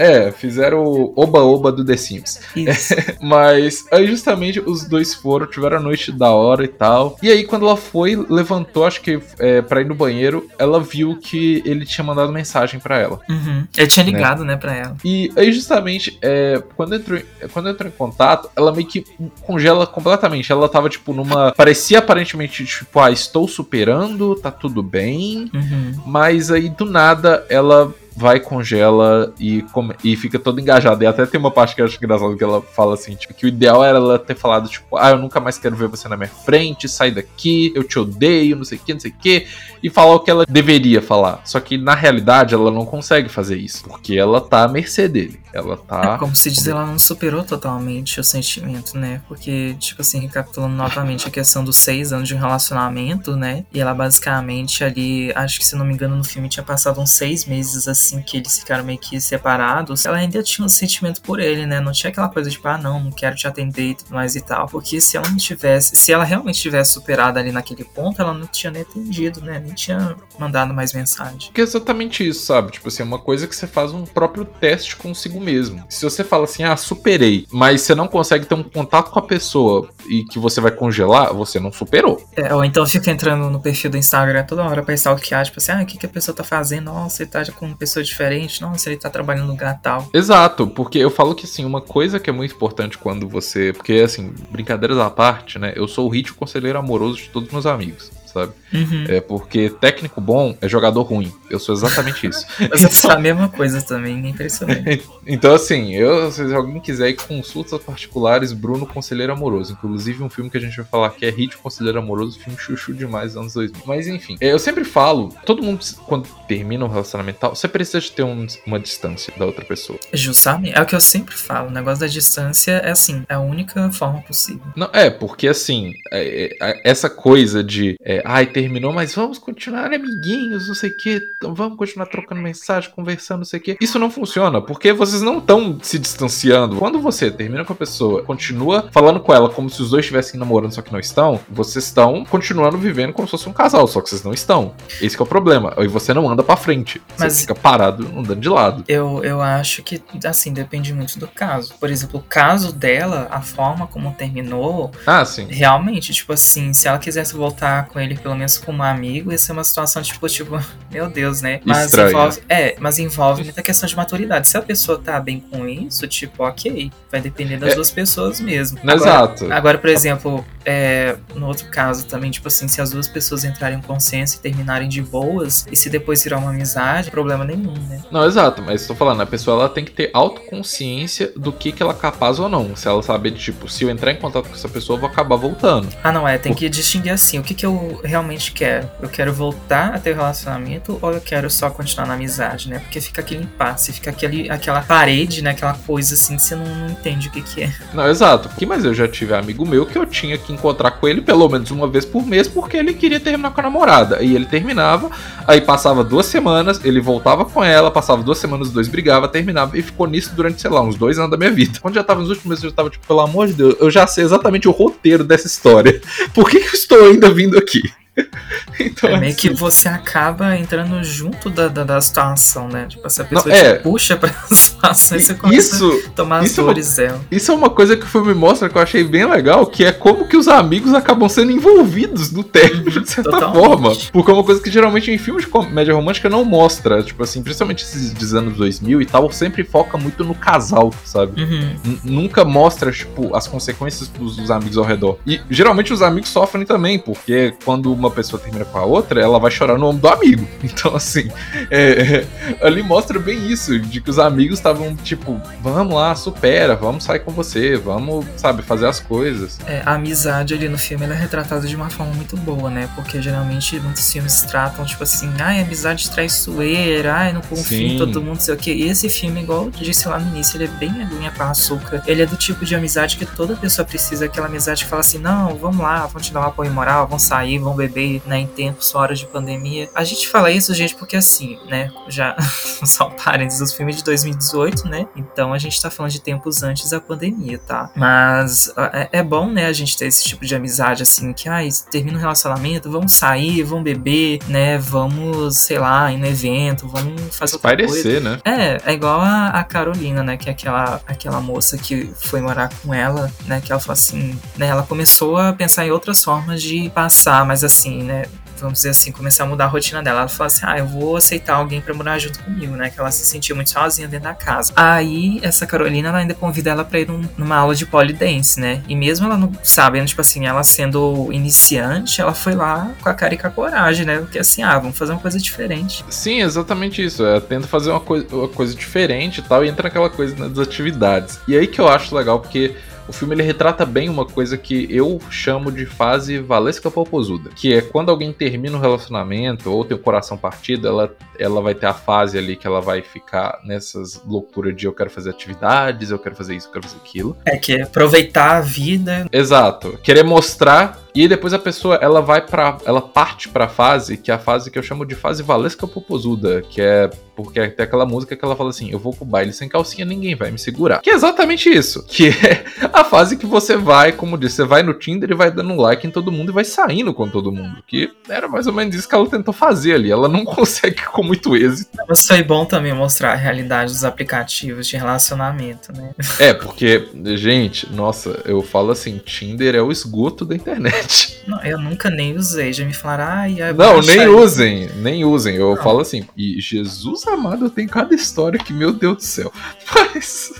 [0.01, 2.41] É, fizeram o oba-oba do The Sims.
[2.57, 7.19] É, mas aí justamente os dois foram, tiveram a noite da hora e tal.
[7.23, 11.19] E aí quando ela foi, levantou, acho que é, pra ir no banheiro, ela viu
[11.19, 13.21] que ele tinha mandado mensagem para ela.
[13.29, 13.67] Uhum.
[13.77, 14.11] Ele tinha né?
[14.11, 14.97] ligado, né, né pra ela.
[15.05, 17.21] E aí justamente, é, quando, entrou,
[17.53, 19.05] quando entrou em contato, ela meio que
[19.43, 20.51] congela completamente.
[20.51, 21.53] Ela tava, tipo, numa...
[21.53, 25.51] Parecia aparentemente, tipo, ah, estou superando, tá tudo bem.
[25.53, 26.03] Uhum.
[26.07, 31.03] Mas aí, do nada, ela vai, congela e, come, e fica todo engajado.
[31.03, 33.47] E até tem uma parte que eu acho engraçado que ela fala assim, tipo, que
[33.47, 36.17] o ideal era ela ter falado, tipo, ah, eu nunca mais quero ver você na
[36.17, 39.47] minha frente, sai daqui, eu te odeio, não sei o que, não sei o que,
[39.83, 41.41] e falar o que ela deveria falar.
[41.45, 45.41] Só que na realidade ela não consegue fazer isso, porque ela tá à mercê dele.
[45.53, 46.15] Ela tá.
[46.15, 49.21] É como se diz, ela não superou totalmente o sentimento, né?
[49.27, 53.65] Porque, tipo assim, recapitulando novamente a questão dos seis anos de relacionamento, né?
[53.73, 57.11] E ela basicamente ali, acho que se não me engano, no filme tinha passado uns
[57.11, 60.07] seis meses assim que eles ficaram meio que separados.
[60.07, 61.81] Ela ainda tinha um sentimento por ele, né?
[61.81, 64.37] Não tinha aquela coisa de, tipo, ah, não, não quero te atender e tudo mais
[64.37, 64.67] e tal.
[64.69, 68.47] Porque se ela não tivesse, se ela realmente tivesse superado ali naquele ponto, ela não
[68.47, 69.59] tinha nem atendido, né?
[69.59, 71.49] Nem tinha mandado mais mensagem.
[71.49, 72.73] Porque é exatamente isso, sabe?
[72.73, 75.83] Tipo assim, é uma coisa que você faz um próprio teste consigo mesmo.
[75.89, 79.23] Se você fala assim, ah, superei, mas você não consegue ter um contato com a
[79.23, 82.25] pessoa e que você vai congelar, você não superou.
[82.37, 85.73] É, ou então fica entrando no perfil do Instagram toda hora pra stalkear, tipo assim,
[85.73, 86.85] ah, o que, que a pessoa tá fazendo?
[86.85, 90.09] Nossa, ele tá com uma pessoa diferente, nossa, ele tá trabalhando no lugar tal.
[90.13, 93.73] Exato, porque eu falo que assim, uma coisa que é muito importante quando você.
[93.73, 95.73] Porque assim, brincadeiras à parte, né?
[95.77, 98.53] Eu sou o ritmo conselheiro amoroso de todos os meus amigos sabe?
[98.73, 99.05] Uhum.
[99.09, 101.33] É porque técnico bom é jogador ruim.
[101.51, 102.47] Eu sou exatamente isso.
[102.71, 105.03] Mas eu sou a mesma coisa também, é impressionante.
[105.27, 109.73] Então, assim, eu, se alguém quiser ir consultas particulares, Bruno Conselheiro Amoroso.
[109.75, 112.93] Inclusive, um filme que a gente vai falar que é Hit Conselheiro Amoroso, filme chuchu
[112.93, 113.83] demais anos 2000.
[113.87, 118.01] Mas, enfim, é, eu sempre falo, todo mundo, quando termina um relacionamento tal, você precisa
[118.01, 119.99] de ter um- uma distância da outra pessoa.
[120.13, 123.41] Justamente, é o que eu sempre falo, o negócio da distância é assim, é a
[123.41, 124.63] única forma possível.
[124.75, 129.93] Não, é, porque, assim, é, é, essa coisa de, é, ai, terminou, mas vamos continuar
[129.93, 133.77] amiguinhos, não sei o quê, então vamos continuar trocando mensagem, conversando, não sei o quê.
[133.81, 136.77] Isso não funciona, porque vocês não estão se distanciando.
[136.77, 140.39] Quando você termina com a pessoa, continua falando com ela como se os dois estivessem
[140.39, 144.01] namorando, só que não estão, vocês estão continuando vivendo como se fosse um casal, só
[144.01, 144.75] que vocês não estão.
[145.01, 145.75] Esse que é o problema.
[145.79, 147.01] E você não anda pra frente.
[147.17, 148.85] Você Mas- fica parado andando de lado.
[148.89, 151.75] Eu, eu acho que, assim, depende muito do caso.
[151.79, 155.47] Por exemplo, o caso dela, a forma como terminou, Ah, sim.
[155.51, 159.53] realmente, tipo assim, se ela quisesse voltar com ele pelo menos como amigo, ia ser
[159.53, 160.59] uma situação, tipo, tipo,
[160.91, 161.61] meu Deus, né?
[161.65, 162.11] Mas Estranha.
[162.11, 162.41] envolve.
[162.49, 164.49] É, mas envolve muita questão de maturidade.
[164.49, 166.91] Se a pessoa tá bem com isso, tipo, ok.
[167.11, 167.75] Vai depender das É.
[167.75, 168.79] duas pessoas mesmo.
[168.81, 169.53] Agora- Exato.
[169.53, 173.79] Agora, por exemplo, é, no outro caso também, tipo assim, se as duas pessoas entrarem
[173.79, 178.01] em consenso e terminarem de boas, e se depois virar uma amizade, problema nenhum, né?
[178.11, 181.83] Não, exato, mas tô falando, a pessoa ela tem que ter autoconsciência do que, que
[181.83, 182.75] ela é capaz ou não.
[182.77, 185.37] Se ela saber, tipo, se eu entrar em contato com essa pessoa, eu vou acabar
[185.37, 185.89] voltando.
[186.03, 188.89] Ah, não, é, tem que distinguir assim, o que, que eu realmente quero?
[189.01, 192.79] Eu quero voltar a ter relacionamento ou eu quero só continuar na amizade, né?
[192.79, 195.51] Porque fica aquele impasse, fica aquele, aquela parede, né?
[195.51, 197.73] Aquela coisa assim que você não, não entende o que, que é.
[197.93, 198.49] Não, exato.
[198.49, 201.49] Porque, mas eu já tive amigo meu que eu tinha que encontrar com ele pelo
[201.49, 204.23] menos uma vez por mês porque ele queria terminar com a namorada.
[204.23, 205.11] E ele terminava,
[205.47, 209.77] aí passava duas semanas, ele voltava com ela, passava duas semanas, os dois brigavam, terminava
[209.79, 211.79] e ficou nisso durante, sei lá, uns dois anos da minha vida.
[211.81, 213.91] Quando já tava nos últimos meses, eu já tava tipo, pelo amor de Deus, eu
[213.91, 216.01] já sei exatamente o roteiro dessa história.
[216.35, 217.83] Por que, que eu estou ainda vindo aqui?
[218.79, 222.87] então, É meio assim, que você acaba entrando junto da, da, da situação, né?
[222.89, 223.77] Tipo, se a pessoa Não, é.
[223.77, 226.97] te puxa pra situação e você começa isso, a tomar as isso é uma- dores
[226.97, 227.21] dela.
[227.31, 229.93] Isso é uma coisa que o filme mostra que eu achei bem legal, que é
[229.93, 233.59] como que os amigos acabam sendo envolvidos no término, de certa Totalmente.
[233.67, 233.93] forma.
[234.13, 237.03] Porque é uma coisa que geralmente em filmes de comédia romântica não mostra.
[237.03, 241.43] Tipo assim, principalmente esses dos anos 2000 e tal, sempre foca muito no casal, sabe?
[241.43, 241.99] Uhum.
[242.05, 245.19] Nunca mostra, tipo, as consequências dos, dos amigos ao redor.
[245.27, 249.39] E geralmente os amigos sofrem também, porque quando uma pessoa termina com a outra, ela
[249.39, 250.49] vai chorar no ombro do amigo.
[250.81, 251.31] Então, assim,
[251.71, 252.25] é,
[252.61, 257.05] é, ali mostra bem isso, de que os amigos estavam, tipo, vamos lá, supera, vamos
[257.05, 259.59] sair com você, vamos, sabe, fazer as coisas.
[259.67, 262.89] É, a amizade ali no filme é retratada de uma forma muito boa, né?
[262.95, 267.95] Porque geralmente muitos filmes tratam, tipo assim, ai, amizade traiçoeira, ai, não confia Sim.
[267.95, 268.73] em todo mundo, sei o quê.
[268.73, 272.03] E esse filme, igual eu disse lá no início, ele é bem aguinha com açúcar.
[272.07, 275.19] Ele é do tipo de amizade que toda pessoa precisa, aquela amizade que fala assim,
[275.19, 277.90] não, vamos lá, vamos te dar um apoio moral, vamos sair, vamos beber,
[278.27, 279.89] né, em tempos, horas de pandemia.
[279.95, 282.37] A gente fala isso, gente, porque assim, né, já,
[282.85, 286.63] só um parênteses, os filmes de 2018, né, então a gente tá falando de tempos
[286.63, 287.91] antes da pandemia, tá?
[287.95, 291.69] Mas é, é bom, né, a gente ter esse tipo de amizade, assim, que, ai,
[291.91, 297.37] termina um relacionamento, vamos sair, vamos beber, né, vamos, sei lá, ir no evento, vamos
[297.37, 297.93] fazer outra coisa.
[297.93, 298.39] Parecer, né?
[298.45, 300.37] É, é igual a, a Carolina, né?
[300.37, 303.61] Que é aquela, aquela moça que foi morar com ela, né?
[303.61, 304.67] Que ela falou assim, né?
[304.67, 308.25] Ela começou a pensar em outras formas de passar, mas assim, né?
[308.59, 310.21] Vamos dizer assim, começar a mudar a rotina dela.
[310.21, 312.91] Ela falou assim: ah, eu vou aceitar alguém pra morar junto comigo, né?
[312.91, 314.71] Que ela se sentia muito sozinha dentro da casa.
[314.77, 318.83] Aí, essa Carolina, ela ainda convida ela pra ir num- numa aula de polidense, né?
[318.87, 323.15] E mesmo ela não sabendo, tipo assim, ela sendo iniciante, ela foi lá com a
[323.15, 324.19] cara e com a coragem, né?
[324.19, 326.05] Porque assim, ah, vamos fazer uma coisa diferente.
[326.11, 327.25] Sim, exatamente isso.
[327.25, 330.49] É, tenta fazer uma, coi uma coisa diferente e tal, e entra aquela coisa né,
[330.51, 331.39] das atividades.
[331.49, 332.77] E aí que eu acho legal, porque
[333.11, 337.75] o filme ele retrata bem uma coisa que eu chamo de fase Valesca Popozuda, que
[337.75, 341.87] é quando alguém termina um relacionamento ou tem o coração partido, ela, ela vai ter
[341.87, 346.21] a fase ali que ela vai ficar nessas loucuras de eu quero fazer atividades, eu
[346.21, 347.37] quero fazer isso, eu quero fazer aquilo.
[347.45, 349.27] É que é aproveitar a vida.
[349.33, 349.99] Exato.
[350.05, 354.35] Querer mostrar e depois a pessoa ela vai para ela parte pra fase que é
[354.35, 358.37] a fase que eu chamo de fase Valesca Popozuda, que é porque tem aquela música
[358.37, 361.01] que ela fala assim: "Eu vou pro baile sem calcinha, ninguém vai me segurar".
[361.01, 364.83] Que é exatamente isso, que é a fase que você vai, como disse, você vai
[364.83, 367.53] no Tinder e vai dando um like em todo mundo e vai saindo com todo
[367.53, 370.11] mundo, que era mais ou menos isso que ela tentou fazer ali.
[370.11, 371.91] Ela não consegue com muito êxito.
[372.09, 376.13] Mas foi bom também mostrar a realidade dos aplicativos de relacionamento, né?
[376.39, 381.00] É, porque gente, nossa, eu falo assim, Tinder é o esgoto da internet.
[381.47, 382.73] Não, eu nunca nem usei.
[382.73, 385.57] Já me falaram, ai, ai Não, nem usem, nem usem.
[385.57, 385.83] Eu Não.
[385.83, 389.53] falo assim, e Jesus amado, eu tenho cada história que, meu Deus do céu.
[389.95, 390.53] Mas.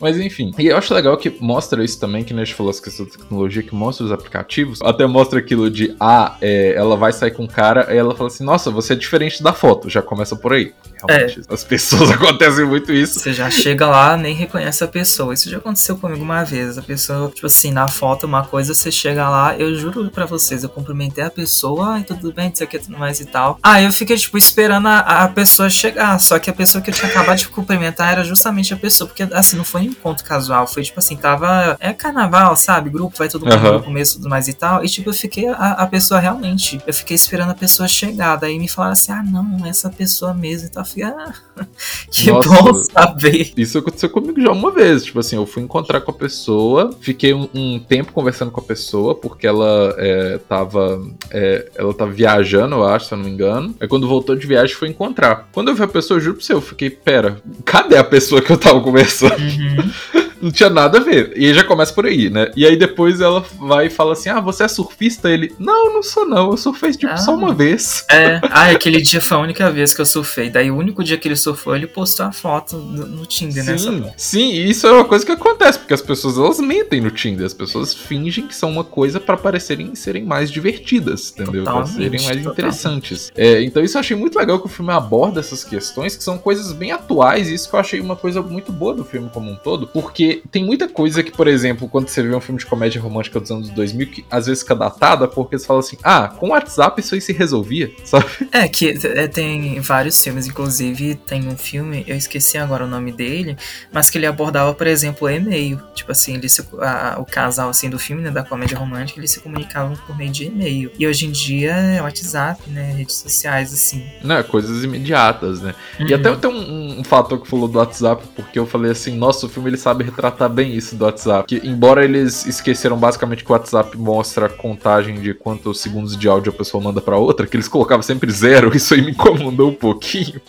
[0.00, 0.52] Mas enfim.
[0.58, 3.18] E eu acho legal que mostra isso também, que a gente falou as questões da
[3.18, 4.80] tecnologia, que mostra os aplicativos.
[4.82, 8.28] Até mostra aquilo de, ah, é, ela vai sair com um cara, e ela fala
[8.28, 9.88] assim, nossa, você é diferente da foto.
[9.88, 10.72] Já começa por aí.
[11.06, 11.54] Realmente, é.
[11.54, 13.20] as pessoas acontecem muito isso.
[13.20, 15.34] Você já chega lá, nem reconhece a pessoa.
[15.34, 16.78] Isso já aconteceu comigo uma vez.
[16.78, 20.62] A pessoa, tipo assim, na foto uma coisa, você chega lá, eu juro pra vocês,
[20.62, 23.58] eu cumprimentei a pessoa, ai, tudo bem, isso aqui, tudo mais e tal.
[23.62, 26.18] Ah, eu fiquei, tipo, esperando a, a pessoa chegar.
[26.18, 29.08] Só que a pessoa que eu tinha acabado de cumprimentar era justamente a pessoa.
[29.08, 30.66] Porque, assim, não foi um encontro casual.
[30.66, 31.76] Foi, tipo assim, tava.
[31.80, 32.90] É carnaval, sabe?
[32.90, 33.72] Grupo, vai todo mundo uhum.
[33.74, 34.84] no começo tudo mais e tal.
[34.84, 35.48] E, tipo, eu fiquei.
[35.48, 36.80] A, a pessoa realmente.
[36.86, 38.36] Eu fiquei esperando a pessoa chegar.
[38.36, 41.32] Daí me falaram assim: ah, não, essa pessoa mesmo e ah,
[42.10, 43.52] que Nossa, bom saber.
[43.56, 45.04] Isso aconteceu comigo já uma vez.
[45.04, 48.64] Tipo assim, eu fui encontrar com a pessoa, fiquei um, um tempo conversando com a
[48.64, 51.00] pessoa, porque ela é, tava.
[51.30, 53.74] É, ela tava viajando, eu acho, se eu não me engano.
[53.80, 55.48] Aí quando voltou de viagem, foi encontrar.
[55.52, 58.42] Quando eu vi a pessoa, eu juro pra você, eu fiquei, pera, cadê a pessoa
[58.42, 59.38] que eu tava conversando?
[59.38, 60.22] Uhum.
[60.42, 61.32] não tinha nada a ver.
[61.36, 62.50] E já começa por aí, né?
[62.56, 65.30] E aí depois ela vai e fala assim: Ah, você é surfista?
[65.30, 66.50] Ele, não, não sou não.
[66.50, 68.04] Eu surfei tipo ah, só uma vez.
[68.10, 70.50] É, ah, aquele dia foi a única vez que eu surfei.
[70.50, 73.78] Daí o único dia que ele surfou, ele postou a foto no, no Tinder, né?
[73.78, 77.10] Sim, sim, e isso é uma coisa que acontece, porque as pessoas elas mentem no
[77.10, 77.46] Tinder.
[77.46, 81.62] As pessoas fingem que são uma coisa para parecerem serem mais divertidas, entendeu?
[81.62, 83.30] Pra serem mais interessantes.
[83.36, 86.36] É, então isso eu achei muito legal que o filme aborda essas questões, que são
[86.36, 89.50] coisas bem atuais, e isso que eu achei uma coisa muito boa do filme como
[89.50, 92.66] um todo, porque tem muita coisa que, por exemplo, quando você vê um filme de
[92.66, 96.28] comédia romântica dos anos 2000, que às vezes fica datada porque eles falam assim: ah,
[96.28, 98.26] com o WhatsApp isso aí se resolvia, sabe?
[98.52, 103.12] É, que é, tem vários filmes, inclusive tem um filme, eu esqueci agora o nome
[103.12, 103.56] dele,
[103.92, 105.80] mas que ele abordava, por exemplo, e-mail.
[105.94, 109.30] Tipo assim, ele se, a, o casal assim do filme, né, da comédia romântica, eles
[109.30, 110.90] se comunicavam por meio de e-mail.
[110.98, 114.04] E hoje em dia é WhatsApp, né, redes sociais, assim.
[114.22, 115.74] Né, coisas imediatas, né?
[115.98, 116.06] Uhum.
[116.08, 119.46] E até tem um, um fator que falou do WhatsApp, porque eu falei assim, nossa,
[119.46, 121.46] o filme ele sabe retratar tratar bem isso do WhatsApp.
[121.48, 126.28] Que, embora eles esqueceram basicamente que o WhatsApp mostra a contagem de quantos segundos de
[126.28, 129.70] áudio a pessoa manda para outra, que eles colocavam sempre zero, isso aí me incomodou
[129.70, 130.40] um pouquinho.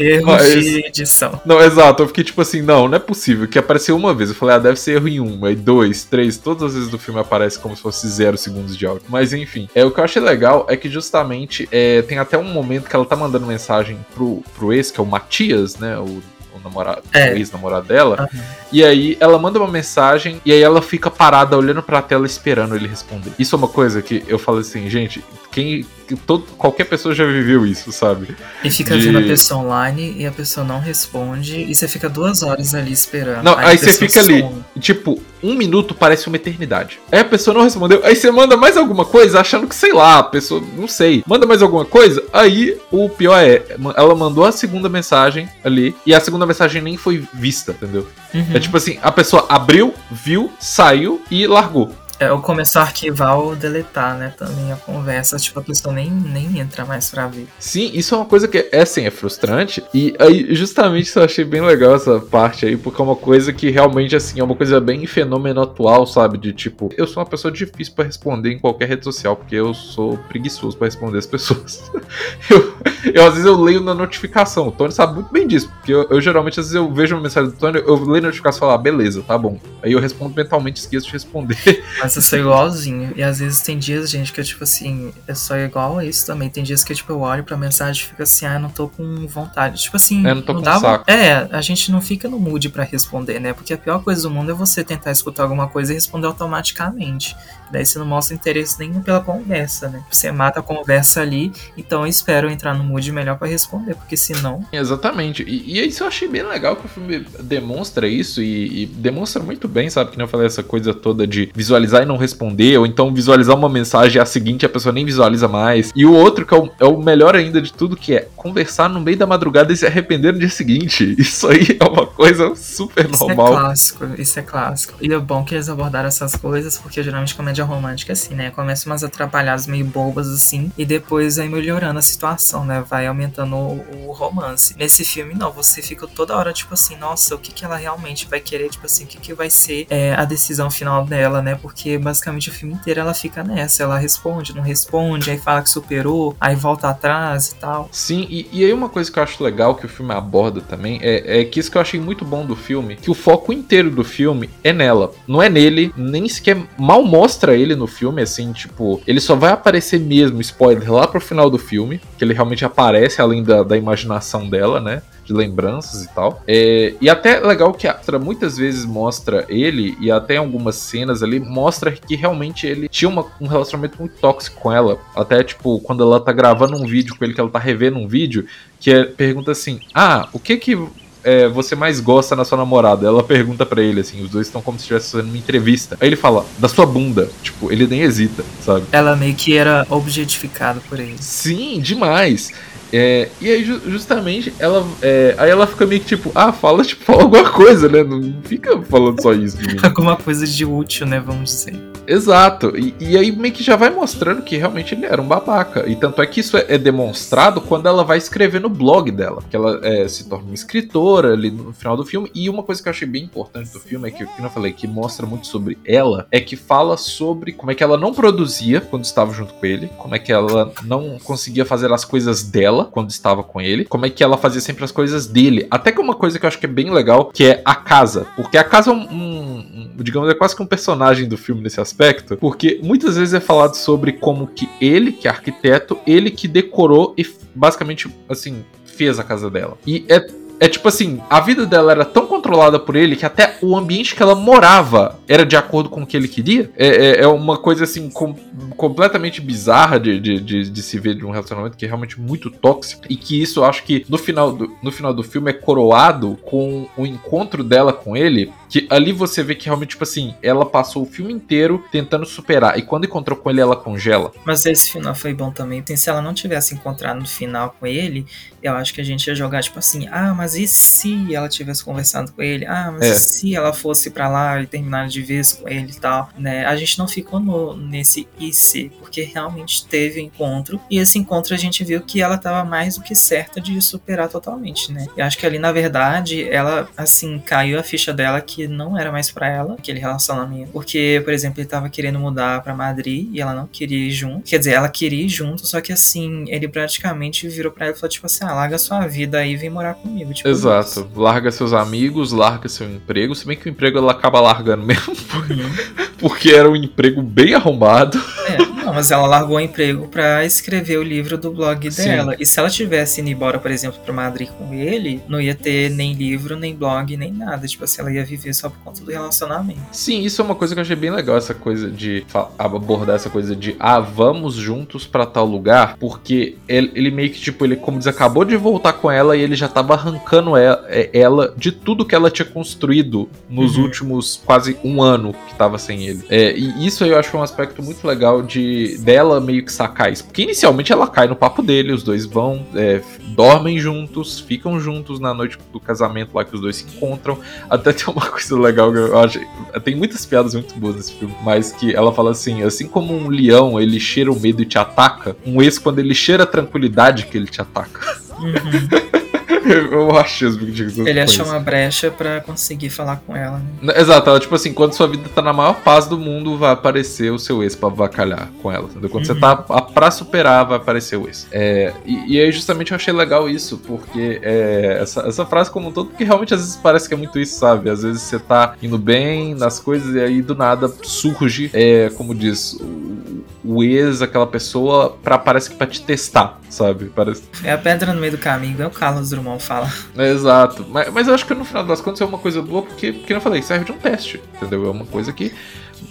[0.00, 0.54] Erro Mas...
[0.54, 1.40] de edição.
[1.44, 2.02] Não, exato.
[2.02, 3.46] Eu fiquei tipo assim, não, não é possível.
[3.46, 4.30] Que apareceu uma vez.
[4.30, 5.44] Eu falei, ah, deve ser erro em um.
[5.44, 8.86] Aí dois, três, todas as vezes do filme aparece como se fosse zero segundos de
[8.86, 9.04] áudio.
[9.08, 12.44] Mas enfim, é, o que eu achei legal é que justamente é, tem até um
[12.44, 15.98] momento que ela tá mandando mensagem pro, pro ex, que é o Matias, né?
[15.98, 16.22] O
[16.62, 17.36] namorado, é.
[17.36, 18.28] ex-namorado dela.
[18.32, 18.40] Uhum.
[18.72, 22.74] E aí ela manda uma mensagem e aí ela fica parada olhando pra tela esperando
[22.74, 23.32] ele responder.
[23.38, 25.84] Isso é uma coisa que eu falo assim, gente, quem
[26.26, 28.36] todo, qualquer pessoa já viveu isso, sabe?
[28.64, 29.06] E fica de...
[29.06, 32.92] vendo a pessoa online e a pessoa não responde e você fica duas horas ali
[32.92, 33.42] esperando.
[33.42, 34.42] Não, aí, aí você fica some.
[34.42, 36.98] ali, tipo, um minuto parece uma eternidade.
[37.10, 40.18] Aí a pessoa não respondeu, aí você manda mais alguma coisa achando que, sei lá,
[40.18, 43.62] a pessoa, não sei, manda mais alguma coisa, aí o pior é,
[43.96, 48.06] ela mandou a segunda mensagem ali e a segunda mensagem nem foi vista, entendeu?
[48.34, 48.46] Uhum.
[48.54, 51.92] É tipo assim, a pessoa abriu, viu, saiu e largou.
[52.22, 54.32] É, ou começar a arquivar ou deletar, né?
[54.38, 57.48] Também a conversa, tipo, a pessoa nem, nem entra mais pra ver.
[57.58, 59.82] Sim, isso é uma coisa que é assim, é frustrante.
[59.92, 63.70] E aí, justamente, eu achei bem legal essa parte aí, porque é uma coisa que
[63.70, 66.38] realmente, assim, é uma coisa bem fenômeno atual, sabe?
[66.38, 69.74] De tipo, eu sou uma pessoa difícil para responder em qualquer rede social, porque eu
[69.74, 71.90] sou preguiçoso para responder as pessoas.
[72.48, 72.72] eu,
[73.12, 74.68] eu, às vezes, eu leio na notificação.
[74.68, 77.22] O Tony sabe muito bem disso, porque eu, eu geralmente, às vezes, eu vejo uma
[77.22, 79.58] mensagem do Tony, eu leio a notificação e falo, ah, beleza, tá bom.
[79.82, 81.82] Aí eu respondo mentalmente, esqueço de responder.
[82.00, 83.12] Mas eu sou igualzinho.
[83.16, 86.26] E às vezes tem dias, gente, que eu, tipo assim, eu sou igual a isso
[86.26, 86.48] também.
[86.48, 89.26] Tem dias que, tipo, eu olho pra mensagem e fico assim, ah, não tô com
[89.26, 89.82] vontade.
[89.82, 91.10] Tipo assim, é, não, tô não com dá saco.
[91.10, 93.52] É, a gente não fica no mood para responder, né?
[93.52, 97.36] Porque a pior coisa do mundo é você tentar escutar alguma coisa e responder automaticamente.
[97.72, 100.02] Daí você não mostra interesse nenhum pela conversa, né?
[100.10, 104.16] Você mata a conversa ali, então eu espero entrar no mood melhor para responder, porque
[104.16, 104.64] senão.
[104.72, 105.42] Exatamente.
[105.42, 109.42] E, e isso eu achei bem legal que o filme demonstra isso e, e demonstra
[109.42, 110.10] muito bem, sabe?
[110.10, 113.68] Que não falei essa coisa toda de visualizar e não responder, ou então visualizar uma
[113.68, 115.90] mensagem a seguinte a pessoa nem visualiza mais.
[115.96, 118.88] E o outro, que é o, é o melhor ainda de tudo, que é conversar
[118.88, 121.14] no meio da madrugada e se arrepender no dia seguinte.
[121.18, 123.46] Isso aí é uma coisa super isso é normal.
[123.46, 124.94] Isso é clássico, isso é clássico.
[125.00, 128.50] E é bom que eles abordaram essas coisas, porque geralmente comédia romântica, assim, né?
[128.50, 132.84] Começa umas atrapalhadas meio bobas, assim, e depois vai melhorando a situação, né?
[132.88, 134.74] Vai aumentando o, o romance.
[134.76, 138.26] Nesse filme, não, você fica toda hora, tipo assim, nossa, o que, que ela realmente
[138.28, 141.54] vai querer, tipo assim, o que, que vai ser é, a decisão final dela, né?
[141.60, 145.70] Porque basicamente o filme inteiro ela fica nessa, ela responde, não responde, aí fala que
[145.70, 147.88] superou, aí volta atrás e tal.
[147.92, 150.98] Sim, e, e aí uma coisa que eu acho legal que o filme aborda também
[151.02, 153.90] é, é que isso que eu achei muito bom do filme, que o foco inteiro
[153.90, 155.12] do filme é nela.
[155.26, 159.52] Não é nele, nem sequer mal mostra ele no filme, assim, tipo, ele só vai
[159.52, 163.76] aparecer mesmo, spoiler, lá pro final do filme, que ele realmente aparece além da, da
[163.76, 165.02] imaginação dela, né?
[165.24, 166.42] de lembranças e tal.
[166.46, 170.76] É, e até legal que a Astra muitas vezes mostra ele, e até em algumas
[170.76, 174.98] cenas ali, mostra que realmente ele tinha uma, um relacionamento muito tóxico com ela.
[175.14, 178.08] Até, tipo, quando ela tá gravando um vídeo com ele, que ela tá revendo um
[178.08, 178.46] vídeo,
[178.80, 180.76] que é, pergunta assim: Ah, o que que
[181.24, 183.06] é, você mais gosta na sua namorada?
[183.06, 185.96] Ela pergunta para ele, assim, os dois estão como se estivessem fazendo uma entrevista.
[186.00, 187.30] Aí ele fala, da sua bunda.
[187.42, 188.86] Tipo, ele nem hesita, sabe?
[188.92, 191.16] Ela meio que era objetificada por ele.
[191.18, 192.50] Sim, demais.
[192.92, 194.86] É, e aí, justamente, ela.
[195.00, 198.04] É, aí ela fica meio que tipo, ah, fala, tipo, fala alguma coisa, né?
[198.04, 199.56] Não fica falando só isso.
[199.82, 201.18] alguma coisa de útil, né?
[201.18, 201.92] Vamos dizer.
[202.06, 202.76] Exato.
[202.76, 205.88] E, e, aí meio que já vai mostrando que realmente ele era um babaca.
[205.88, 209.42] E tanto é que isso é, é demonstrado quando ela vai escrever no blog dela.
[209.48, 212.30] Que ela é, se torna uma escritora ali no final do filme.
[212.34, 214.72] E uma coisa que eu achei bem importante do filme é que, como eu falei,
[214.72, 218.80] que mostra muito sobre ela, é que fala sobre como é que ela não produzia
[218.80, 222.81] quando estava junto com ele, como é que ela não conseguia fazer as coisas dela
[222.82, 225.66] dela quando estava com ele, como é que ela fazia sempre as coisas dele.
[225.70, 228.26] Até que uma coisa que eu acho que é bem legal, que é a casa.
[228.36, 231.62] Porque a casa é um, um, um digamos, é quase que um personagem do filme
[231.62, 236.30] nesse aspecto, porque muitas vezes é falado sobre como que ele, que é arquiteto, ele
[236.30, 239.76] que decorou e basicamente, assim, fez a casa dela.
[239.86, 240.20] E é
[240.62, 244.14] é tipo assim, a vida dela era tão controlada por ele que até o ambiente
[244.14, 246.70] que ela morava era de acordo com o que ele queria.
[246.76, 248.32] É, é, é uma coisa assim com,
[248.76, 252.48] completamente bizarra de, de, de, de, se ver de um relacionamento que é realmente muito
[252.48, 253.02] tóxico.
[253.10, 256.38] E que isso eu acho que no final do, no final do filme é coroado
[256.44, 258.52] com o encontro dela com ele.
[258.72, 262.78] Que ali você vê que realmente, tipo assim, ela passou o filme inteiro tentando superar.
[262.78, 264.32] E quando encontrou com ele, ela congela.
[264.46, 265.84] Mas esse final foi bom também.
[265.94, 268.24] Se ela não tivesse encontrado no final com ele,
[268.62, 271.84] eu acho que a gente ia jogar, tipo assim, ah, mas e se ela tivesse
[271.84, 272.64] conversado com ele?
[272.64, 273.10] Ah, mas é.
[273.10, 276.64] e se ela fosse para lá e terminar de vez com ele e tal, né?
[276.64, 281.54] A gente não ficou no, nesse e se, porque realmente teve encontro, e esse encontro
[281.54, 285.06] a gente viu que ela tava mais do que certa de superar totalmente, né?
[285.16, 289.12] Eu acho que ali, na verdade, ela, assim, caiu a ficha dela que não era
[289.12, 293.40] mais para ela, aquele relacionamento, porque, por exemplo, ele tava querendo mudar para Madrid e
[293.40, 296.66] ela não queria ir junto, quer dizer, ela queria ir junto, só que assim, ele
[296.68, 299.70] praticamente virou para ela e falou, tipo assim, ah, larga sua vida aí e vem
[299.70, 300.32] morar comigo.
[300.32, 300.88] Tipo, Exato.
[300.88, 301.08] Isso.
[301.14, 303.34] Larga seus amigos, larga seu emprego.
[303.34, 305.12] Se bem que o emprego ela acaba largando mesmo.
[305.32, 306.08] Uhum.
[306.18, 308.18] Porque era um emprego bem arrombado.
[308.46, 312.32] É, não, mas ela largou o emprego para escrever o livro do blog dela.
[312.32, 312.38] Sim.
[312.38, 315.90] E se ela tivesse ido embora, por exemplo, para Madrid com ele, não ia ter
[315.90, 317.66] nem livro, nem blog, nem nada.
[317.66, 319.80] Tipo assim, ela ia viver só por conta do relacionamento.
[319.90, 322.24] Sim, isso é uma coisa que eu achei bem legal, essa coisa de
[322.58, 327.40] abordar essa coisa de ah, vamos juntos para tal lugar, porque ele, ele, meio que,
[327.40, 330.84] tipo, ele, como diz, acabou de voltar com ela e ele já tava arrancando ela,
[330.88, 333.84] é, ela de tudo que ela tinha construído nos uhum.
[333.84, 336.24] últimos quase um ano que tava sem ele.
[336.28, 340.24] É, e isso eu acho um aspecto muito legal de dela meio que sacar isso.
[340.24, 345.18] Porque inicialmente ela cai no papo dele, os dois vão, é, dormem juntos, ficam juntos
[345.18, 347.38] na noite do casamento lá que os dois se encontram.
[347.68, 349.40] Até tem uma coisa legal que eu acho.
[349.84, 353.28] Tem muitas piadas muito boas nesse filme, mas que ela fala assim: assim como um
[353.28, 357.26] leão ele cheira o medo e te ataca, um ex, quando ele cheira a tranquilidade
[357.26, 358.16] que ele te ataca.
[358.38, 359.22] Uhum.
[359.90, 363.60] eu acho as Big Ele achou uma brecha para conseguir falar com ela.
[363.80, 363.94] Né?
[363.96, 367.30] Exato, ela, tipo assim, quando sua vida tá na maior paz do mundo, vai aparecer
[367.30, 368.84] o seu ex pra vacalhar com ela.
[368.84, 369.10] Entendeu?
[369.10, 369.34] Quando uhum.
[369.34, 371.46] você tá pra superar, vai aparecer o ex.
[371.52, 375.88] É, e, e, aí, justamente, eu achei legal isso, porque é, essa, essa frase como
[375.88, 377.90] um todo, porque realmente às vezes parece que é muito isso, sabe?
[377.90, 382.34] Às vezes você tá indo bem nas coisas e aí do nada surge, é, como
[382.34, 383.21] diz, o,
[383.64, 387.06] o ex, aquela pessoa, pra, parece que pra te testar, sabe?
[387.14, 387.42] Parece...
[387.62, 389.90] É a pedra no meio do caminho, é o Carlos Drummond fala.
[390.16, 390.84] É, exato.
[390.88, 393.32] Mas, mas eu acho que no final das contas é uma coisa boa porque, porque
[393.32, 394.86] eu falei, serve de um teste, entendeu?
[394.86, 395.52] É uma coisa que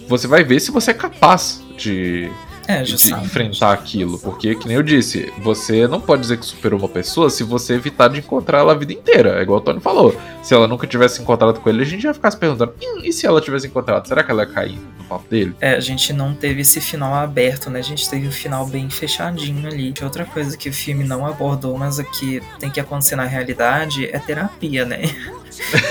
[0.08, 2.32] você vai ver se você é capaz de
[2.72, 4.18] é, de enfrentar aquilo.
[4.20, 7.74] Porque, que nem eu disse, você não pode dizer que superou uma pessoa se você
[7.74, 9.40] evitar de encontrar ela a vida inteira.
[9.40, 10.16] É igual o Tony falou.
[10.42, 13.26] Se ela nunca tivesse encontrado com ele, a gente ia ficar se perguntando: e se
[13.26, 14.08] ela tivesse encontrado?
[14.08, 15.56] Será que ela ia cair no papo dele?
[15.60, 17.80] É, a gente não teve esse final aberto, né?
[17.80, 19.94] A gente teve um final bem fechadinho ali.
[20.02, 24.20] Outra coisa que o filme não abordou, mas aqui tem que acontecer na realidade, é
[24.20, 25.02] terapia, né?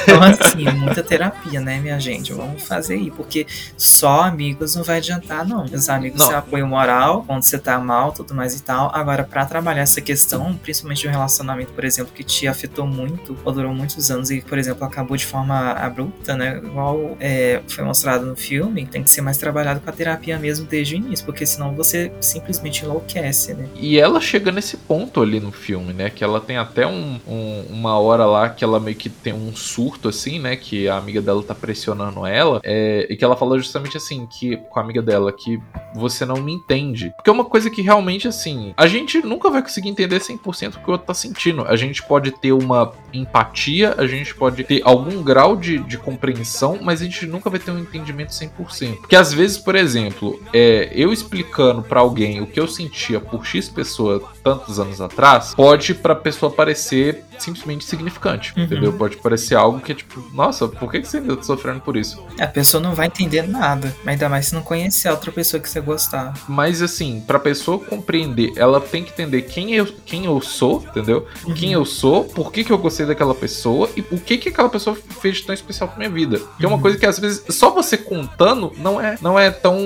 [0.02, 2.32] Então, assim, muita terapia, né, minha gente?
[2.32, 3.46] Vamos fazer aí, porque
[3.76, 5.64] só amigos não vai adiantar, não.
[5.64, 6.36] Os amigos não.
[6.36, 8.90] apoio moral, quando você tá mal, tudo mais e tal.
[8.94, 13.52] Agora, para trabalhar essa questão, principalmente um relacionamento, por exemplo, que te afetou muito, ou
[13.52, 16.60] durou muitos anos e, por exemplo, acabou de forma abrupta, né?
[16.62, 20.66] Igual é, foi mostrado no filme, tem que ser mais trabalhado com a terapia mesmo
[20.66, 23.68] desde o início, porque senão você simplesmente enlouquece, né?
[23.76, 26.10] E ela chega nesse ponto ali no filme, né?
[26.10, 29.49] Que ela tem até um, um, uma hora lá que ela meio que tem um
[29.50, 30.56] um surto, assim, né?
[30.56, 32.60] Que a amiga dela tá pressionando ela.
[32.64, 35.60] É, e que ela falou justamente assim, que com a amiga dela, que
[35.94, 37.12] você não me entende.
[37.16, 40.78] Porque é uma coisa que realmente, assim, a gente nunca vai conseguir entender 100% o
[40.80, 41.64] que o outro tá sentindo.
[41.66, 46.78] A gente pode ter uma empatia, a gente pode ter algum grau de, de compreensão,
[46.82, 48.96] mas a gente nunca vai ter um entendimento 100%.
[48.98, 53.44] Porque às vezes, por exemplo, é, eu explicando para alguém o que eu sentia por
[53.44, 58.64] X pessoa tantos anos atrás, pode pra pessoa parecer simplesmente significante, uhum.
[58.64, 58.92] entendeu?
[58.92, 62.24] Pode parecer algo que é tipo, nossa, por que você ainda tá sofrendo por isso?
[62.38, 65.68] A pessoa não vai entender nada, ainda mais se não conhecer a outra pessoa que
[65.68, 66.34] você gostar.
[66.48, 71.26] Mas assim, pra pessoa compreender, ela tem que entender quem eu, quem eu sou, entendeu?
[71.44, 71.54] Uhum.
[71.54, 74.68] Quem eu sou, por que, que eu gostei daquela pessoa e o que, que aquela
[74.68, 76.40] pessoa fez de tão especial pra minha vida.
[76.58, 76.82] Que é uma uhum.
[76.82, 79.76] coisa que às vezes só você contando não é, não é tão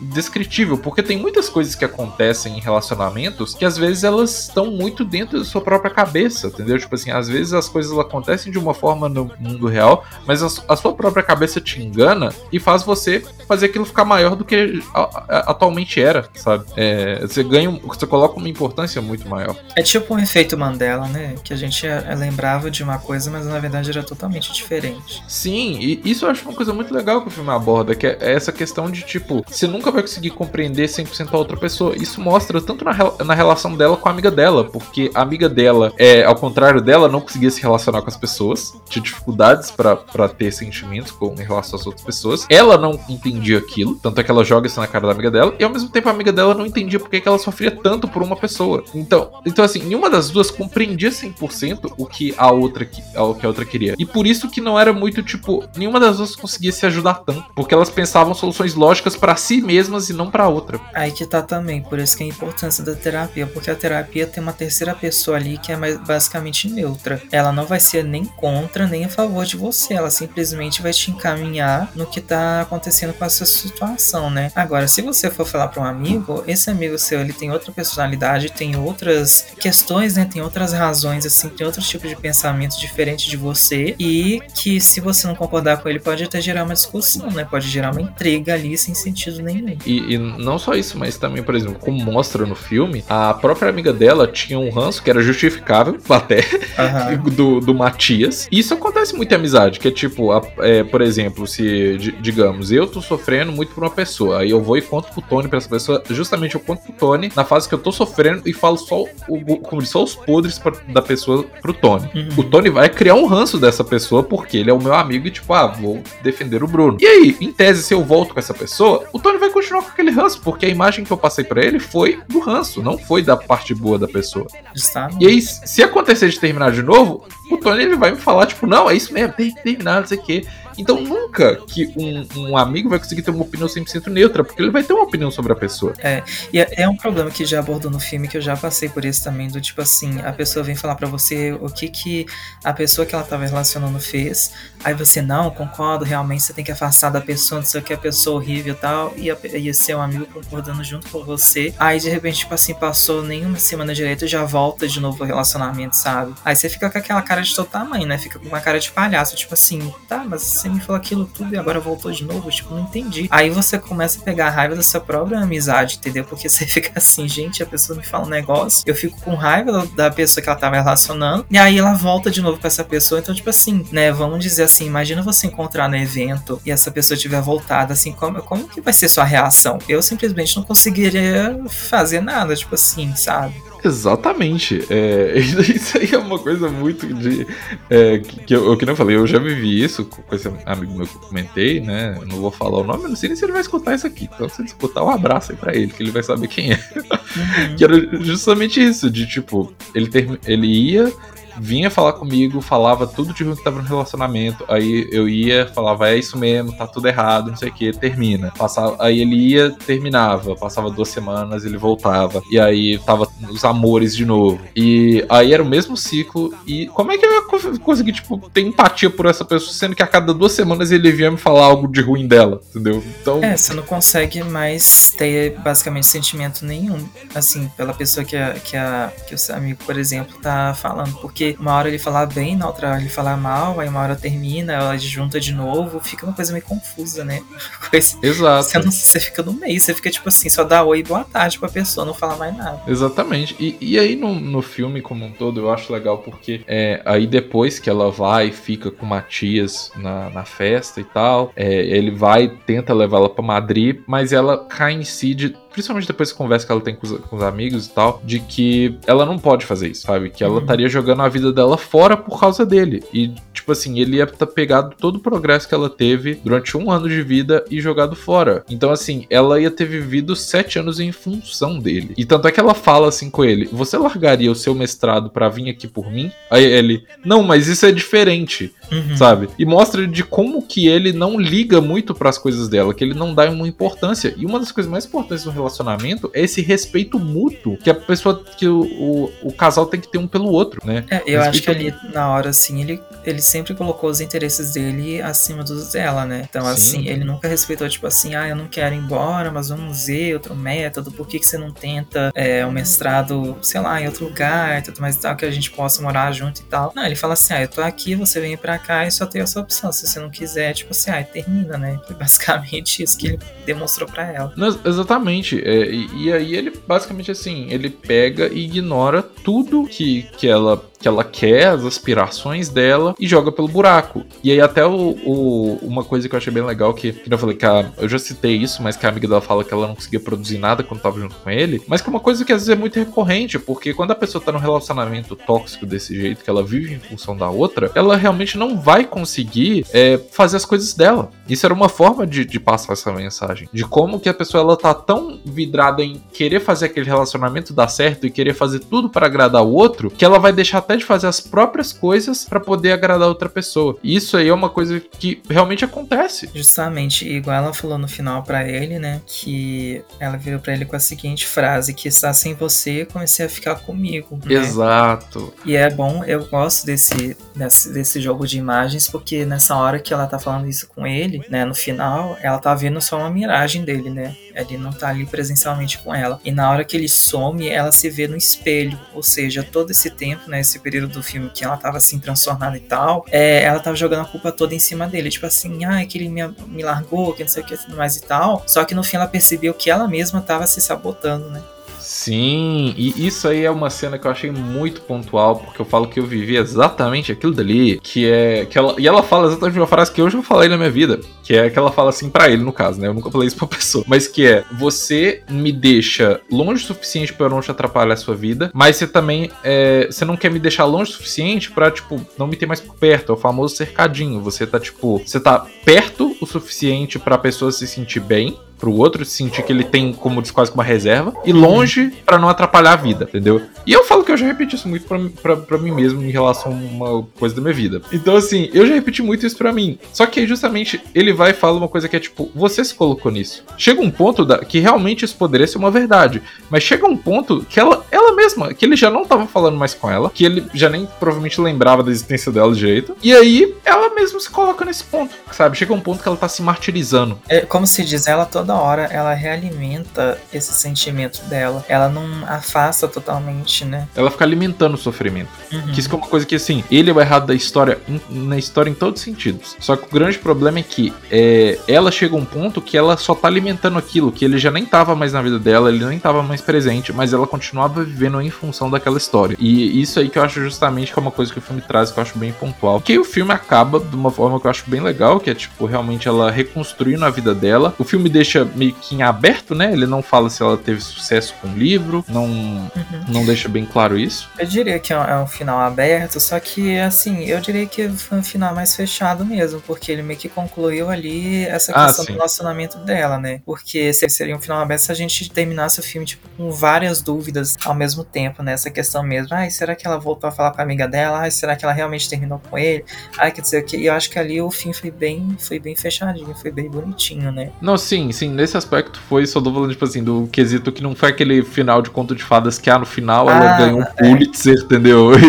[0.00, 5.04] descritível, porque tem muitas coisas que acontecem em relacionamentos que às vezes elas estão muito
[5.04, 6.78] dentro da sua própria cabeça, entendeu?
[6.78, 10.72] Tipo assim, às vezes as coisas acontecem de uma forma no mundo real, mas a,
[10.72, 14.82] a sua própria cabeça te engana e faz você fazer aquilo ficar maior do que
[14.94, 16.64] a, a, atualmente era, sabe?
[16.76, 19.56] É, você ganha, você coloca uma importância muito maior.
[19.76, 21.34] É tipo um efeito Mandela, né?
[21.42, 25.22] Que a gente é, lembrava de uma coisa, mas na verdade era totalmente diferente.
[25.26, 28.18] Sim, e isso eu acho uma coisa muito legal que o filme aborda, que é
[28.20, 31.96] essa questão de tipo, você nunca vai conseguir compreender 100% a outra pessoa.
[31.96, 32.92] Isso mostra tanto na,
[33.24, 37.08] na relação dela com a amiga dela, porque a amiga dela, é, ao contrário dela,
[37.08, 41.78] não conseguia se relacionar com as pessoas, tinha dificuldades para ter sentimentos com, em relação
[41.78, 42.46] às outras pessoas.
[42.50, 45.54] Ela não entendia aquilo, tanto é que ela joga isso na cara da amiga dela,
[45.58, 48.22] e ao mesmo tempo a amiga dela não entendia porque que ela sofria tanto por
[48.22, 48.84] uma pessoa.
[48.94, 53.48] Então, então assim, nenhuma das duas compreendia 100% o que a outra o que a
[53.48, 53.94] outra queria.
[53.98, 57.44] E por isso que não era muito tipo, nenhuma das duas conseguia se ajudar tanto,
[57.54, 60.80] porque elas pensavam soluções lógicas para si mesmas e não para outra.
[60.94, 64.26] Aí que tá também, por isso que é a importância da terapia, porque a terapia
[64.26, 67.22] tem uma terceira pessoa ali que é mais, basicamente neutra.
[67.30, 71.10] Ela não vai ser nem contra nem a favor de você, ela simplesmente vai te
[71.10, 74.50] encaminhar no que tá acontecendo com essa situação, né?
[74.54, 78.50] Agora, se você for falar para um amigo, esse amigo seu ele tem outra personalidade,
[78.50, 80.28] tem outras questões, né?
[80.30, 85.00] Tem outras razões, assim, tem outros tipos de pensamento diferente de você e que se
[85.00, 87.44] você não concordar com ele pode até gerar uma discussão, né?
[87.44, 89.76] Pode gerar uma intriga ali sem sentido nenhum.
[89.84, 93.68] E, e não só isso, mas também, por exemplo, como mostra no filme, a própria
[93.68, 97.30] amiga dela tinha um ranço que era justificável até uhum.
[97.30, 98.48] do, do Matias.
[98.50, 102.70] E isso acontece muito em amizade, que é tipo, a, é, por exemplo, se, digamos,
[102.70, 105.58] eu tô sofrendo muito por uma pessoa, aí eu vou e conto pro Tony pra
[105.58, 108.76] essa pessoa, justamente eu conto pro Tony na fase que eu tô sofrendo e falo
[108.76, 112.08] só, o, só os podres pra, da pessoa pro Tony.
[112.14, 112.28] Uhum.
[112.36, 115.30] O Tony vai criar um ranço dessa pessoa porque ele é o meu amigo e
[115.30, 116.96] tipo, ah, vou defender o Bruno.
[117.00, 119.88] E aí, em tese, se eu volto com essa pessoa, o Tony vai continuar com
[119.88, 123.22] aquele ranço, porque a imagem que eu passei para ele foi do ranço, não foi
[123.22, 124.46] da parte boa da pessoa.
[124.74, 125.10] Está.
[125.18, 128.59] E aí, se acontecer de terminar de novo, o Tony ele vai me falar, tipo,
[128.66, 130.46] não, é isso mesmo, tem que terminar, não sei o quê.
[130.78, 134.70] Então nunca que um, um, amigo vai conseguir ter uma opinião 100% neutra, porque ele
[134.70, 135.94] vai ter uma opinião sobre a pessoa.
[135.98, 138.88] É, e é, é, um problema que já abordou no filme, que eu já passei
[138.88, 142.26] por isso também, do tipo assim, a pessoa vem falar para você o que que
[142.64, 144.52] a pessoa que ela tava relacionando fez,
[144.84, 147.92] aí você, não, concordo, realmente você tem que afastar da pessoa, não sei o que,
[147.92, 151.98] a pessoa horrível e tal, e, a, e seu amigo concordando junto com você, aí
[151.98, 156.34] de repente, tipo assim, passou nenhuma semana direito, já volta de novo o relacionamento, sabe?
[156.44, 158.18] Aí você fica com aquela cara de todo tamanho, né?
[158.18, 161.54] Fica com uma cara de palhaço, tipo assim, tá, mas você me falou aquilo tudo
[161.54, 163.26] e agora voltou de novo, tipo, não entendi.
[163.30, 166.24] Aí você começa a pegar a raiva da sua própria amizade, entendeu?
[166.24, 169.86] Porque você fica assim, gente, a pessoa me fala um negócio, eu fico com raiva
[169.94, 173.20] da pessoa que ela tava relacionando, e aí ela volta de novo com essa pessoa,
[173.20, 177.16] então, tipo assim, né, vamos dizer assim, imagina você encontrar no evento e essa pessoa
[177.16, 179.78] tiver voltado, assim, como, como que vai ser sua reação?
[179.88, 183.54] Eu simplesmente não conseguiria fazer nada, tipo assim, sabe?
[183.82, 184.84] Exatamente.
[184.90, 187.46] É, isso aí é uma coisa muito de.
[187.88, 191.06] É, que, que, eu, que não falei, eu já vivi isso com esse amigo meu
[191.06, 192.16] que eu comentei, né?
[192.20, 194.28] Eu não vou falar o nome, não sei nem se ele vai escutar isso aqui.
[194.32, 196.76] Então, se ele escutar, um abraço aí pra ele, que ele vai saber quem é.
[196.76, 197.76] Uhum.
[197.76, 201.12] que era justamente isso, de tipo, ele, ter, ele ia
[201.60, 204.64] vinha falar comigo, falava tudo de ruim que tava no relacionamento.
[204.68, 208.52] Aí eu ia, falava, é isso mesmo, tá tudo errado, não sei o que, termina.
[208.56, 210.56] Passava, aí ele ia, terminava.
[210.56, 212.42] Passava duas semanas, ele voltava.
[212.50, 214.60] E aí tava os amores de novo.
[214.74, 216.52] E aí era o mesmo ciclo.
[216.66, 220.02] E como é que eu ia conseguir, tipo, ter empatia por essa pessoa, sendo que
[220.02, 223.02] a cada duas semanas ele vinha me falar algo de ruim dela, entendeu?
[223.20, 223.42] Então.
[223.42, 228.76] É, você não consegue mais ter basicamente sentimento nenhum, assim, pela pessoa que, a, que,
[228.76, 231.14] a, que o seu amigo, por exemplo, tá falando.
[231.20, 234.00] Porque porque uma hora ele fala bem, na outra hora ele fala mal, aí uma
[234.00, 237.42] hora termina, ela junta de novo, fica uma coisa meio confusa, né?
[237.90, 238.64] Coisa, Exato.
[238.64, 241.24] Você, não, você fica no meio, você fica tipo assim, só dá oi e boa
[241.24, 242.82] tarde pra pessoa, não fala mais nada.
[242.86, 243.56] Exatamente.
[243.58, 247.26] E, e aí no, no filme como um todo eu acho legal porque é, aí
[247.26, 251.66] depois que ela vai e fica com o Matias na, na festa e tal, é,
[251.86, 256.32] ele vai, tenta levar ela pra Madrid, mas ela cai em si de principalmente depois
[256.32, 259.24] que conversa que ela tem com os, com os, amigos e tal, de que ela
[259.24, 260.30] não pode fazer isso, sabe?
[260.30, 260.60] Que ela uhum.
[260.60, 263.02] estaria jogando a vida dela fora por causa dele.
[263.12, 266.90] E, tipo assim, ele ia ter pegado todo o progresso que ela teve durante um
[266.90, 268.64] ano de vida e jogado fora.
[268.68, 272.14] Então, assim, ela ia ter vivido sete anos em função dele.
[272.16, 275.48] E tanto é que ela fala assim com ele: Você largaria o seu mestrado para
[275.48, 276.30] vir aqui por mim?
[276.50, 279.16] Aí ele, não, mas isso é diferente, uhum.
[279.16, 279.48] sabe?
[279.58, 283.14] E mostra de como que ele não liga muito para as coisas dela, que ele
[283.14, 284.34] não dá uma importância.
[284.36, 288.42] E uma das coisas mais importantes do relacionamento é esse respeito mútuo que a pessoa,
[288.56, 291.04] que o, o, o casal tem que ter um pelo outro, né?
[291.10, 295.20] É, eu acho que ali, na hora, assim, ele, ele sempre colocou os interesses dele
[295.20, 296.46] acima dos dela, né?
[296.48, 296.70] Então, Sim.
[296.70, 300.34] assim, ele nunca respeitou, tipo assim, ah, eu não quero ir embora, mas vamos ver
[300.34, 304.24] outro método, por que, que você não tenta é, um mestrado, sei lá, em outro
[304.24, 306.92] lugar, tudo mais e tal, que a gente possa morar junto e tal.
[306.94, 309.42] Não, ele fala assim, ah, eu tô aqui, você vem pra cá e só tem
[309.42, 309.92] essa opção.
[309.92, 311.98] Se você não quiser, tipo assim, ah, termina, né?
[312.06, 314.52] Foi basicamente isso que ele demonstrou para ela.
[314.56, 315.49] Não, exatamente.
[315.58, 320.89] É, e, e, aí ele basicamente assim, ele pega e ignora tudo que, que ela
[321.00, 324.24] que ela quer, as aspirações dela e joga pelo buraco.
[324.44, 327.38] E aí até o, o uma coisa que eu achei bem legal que, que eu
[327.38, 329.88] falei que a, eu já citei isso, mas que a amiga dela fala que ela
[329.88, 332.52] não conseguia produzir nada quando tava junto com ele, mas que é uma coisa que
[332.52, 336.44] às vezes é muito recorrente, porque quando a pessoa tá num relacionamento tóxico desse jeito,
[336.44, 340.64] que ela vive em função da outra, ela realmente não vai conseguir é, fazer as
[340.66, 341.30] coisas dela.
[341.48, 344.76] Isso era uma forma de, de passar essa mensagem, de como que a pessoa ela
[344.76, 349.26] tá tão vidrada em querer fazer aquele relacionamento dar certo e querer fazer tudo para
[349.26, 352.92] agradar o outro, que ela vai deixar até de fazer as próprias coisas para poder
[352.92, 353.96] agradar outra pessoa.
[354.02, 356.50] E isso aí é uma coisa que realmente acontece.
[356.52, 360.96] Justamente, igual ela falou no final para ele, né, que ela virou para ele com
[360.96, 364.38] a seguinte frase, que está sem você, comecei a ficar comigo.
[364.44, 364.54] Né?
[364.54, 365.52] Exato.
[365.64, 370.12] E é bom, eu gosto desse, desse, desse jogo de imagens, porque nessa hora que
[370.12, 373.84] ela tá falando isso com ele, né, no final, ela tá vendo só uma miragem
[373.84, 374.34] dele, né?
[374.54, 376.40] Ele não tá ali presencialmente com ela.
[376.44, 378.98] E na hora que ele some, ela se vê no espelho.
[379.14, 382.76] Ou seja, todo esse tempo, né, esse período do filme que ela tava assim transtornada
[382.76, 385.30] e tal, é, ela tava jogando a culpa toda em cima dele.
[385.30, 387.96] Tipo assim, ah, é que ele me, me largou, que não sei o que tudo
[387.96, 388.62] mais e tal.
[388.66, 391.62] Só que no fim ela percebeu que ela mesma tava se sabotando, né?
[392.10, 396.08] Sim, e isso aí é uma cena que eu achei muito pontual, porque eu falo
[396.08, 399.86] que eu vivi exatamente aquilo dali, que é que ela, e ela fala exatamente uma
[399.86, 402.50] frase que eu já falei na minha vida, que é que ela fala assim para
[402.50, 403.06] ele no caso, né?
[403.06, 407.32] Eu nunca falei isso pra pessoa, mas que é: você me deixa longe o suficiente
[407.32, 410.50] para eu não te atrapalhar a sua vida, mas você também é, você não quer
[410.50, 413.38] me deixar longe o suficiente para tipo não me ter mais por perto, é o
[413.38, 414.40] famoso cercadinho.
[414.40, 418.92] Você tá tipo, você tá perto o suficiente para a pessoa se sentir bem, pro
[418.92, 422.96] outro, sentir que ele tem como quase uma reserva, e longe para não atrapalhar a
[422.96, 423.60] vida, entendeu?
[423.86, 426.74] E eu falo que eu já repeti isso muito pra, mim mesmo em relação a
[426.74, 428.00] uma coisa da minha vida.
[428.12, 429.98] Então, assim, eu já repeti muito isso pra mim.
[430.12, 433.30] Só que justamente ele vai e fala uma coisa que é tipo, você se colocou
[433.30, 433.62] nisso.
[433.76, 437.64] Chega um ponto da, que realmente isso poderia ser uma verdade, mas chega um ponto
[437.68, 440.64] que ela, ela mesma, que ele já não tava falando mais com ela, que ele
[440.72, 444.84] já nem provavelmente lembrava da existência dela de jeito, e aí ela mesma se coloca
[444.84, 445.76] nesse ponto, sabe?
[445.76, 447.38] Chega um ponto que ela tá se martirizando.
[447.48, 451.84] É, como se diz, ela toda toda hora ela realimenta esse sentimento dela.
[451.88, 454.06] Ela não afasta totalmente, né?
[454.14, 455.48] Ela fica alimentando o sofrimento.
[455.72, 455.92] Uhum.
[455.92, 457.98] Que isso é uma coisa que, assim, ele é o errado da história,
[458.28, 459.76] na história em todos os sentidos.
[459.80, 463.16] Só que o grande problema é que é, ela chega a um ponto que ela
[463.16, 466.18] só tá alimentando aquilo, que ele já nem tava mais na vida dela, ele nem
[466.18, 469.56] tava mais presente, mas ela continuava vivendo em função daquela história.
[469.58, 472.12] E isso aí que eu acho justamente que é uma coisa que o filme traz
[472.12, 473.00] que eu acho bem pontual.
[473.00, 475.86] Que o filme acaba de uma forma que eu acho bem legal, que é tipo,
[475.86, 477.94] realmente ela reconstruindo a vida dela.
[477.98, 479.92] O filme deixa deixa meio que em aberto, né?
[479.92, 482.90] Ele não fala se ela teve sucesso com o livro, não, uhum.
[483.28, 484.48] não deixa bem claro isso.
[484.58, 488.08] Eu diria que é um, é um, final aberto, só que, assim, eu diria que
[488.08, 492.24] foi um final mais fechado mesmo, porque ele meio que concluiu ali essa ah, questão
[492.24, 493.60] ah, do relacionamento dela, né?
[493.64, 497.76] Porque seria um final aberto se a gente terminasse o filme, tipo, com várias dúvidas
[497.84, 498.72] ao mesmo tempo, né?
[498.72, 501.40] Essa questão mesmo, ai, será que ela voltou a falar com a amiga dela?
[501.40, 503.04] Ai, será que ela realmente terminou com ele?
[503.38, 506.54] Ai, quer dizer, que eu acho que ali o fim foi bem, foi bem fechadinho,
[506.54, 507.70] foi bem bonitinho, né?
[507.80, 511.14] Não, sim, sim, nesse aspecto foi, só tô falando, tipo assim, do quesito que não
[511.14, 514.02] foi aquele final de conto de fadas que, ah, no final ah, ela ganhou um
[514.02, 514.06] é.
[514.06, 514.80] Pulitzer, é.
[514.82, 515.30] entendeu?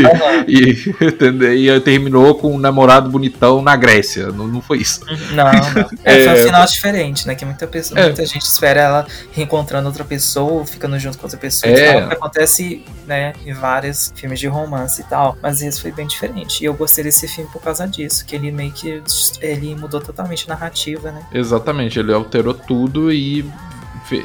[0.47, 1.53] E, e, entendeu?
[1.53, 4.31] e terminou com um namorado bonitão na Grécia.
[4.31, 5.01] Não, não foi isso.
[5.33, 5.89] Não, não.
[6.03, 7.35] É, foi um final diferente, né?
[7.35, 8.05] Que muita, pessoa, é.
[8.05, 11.71] muita gente espera ela reencontrando outra pessoa, ficando junto com outra pessoa.
[11.71, 12.05] É.
[12.05, 16.07] O que acontece né, em vários filmes de romance e tal, mas esse foi bem
[16.07, 16.61] diferente.
[16.61, 19.01] E eu gostei desse filme por causa disso, que ele meio que
[19.41, 21.25] ele mudou totalmente a narrativa, né?
[21.31, 23.45] Exatamente, ele alterou tudo e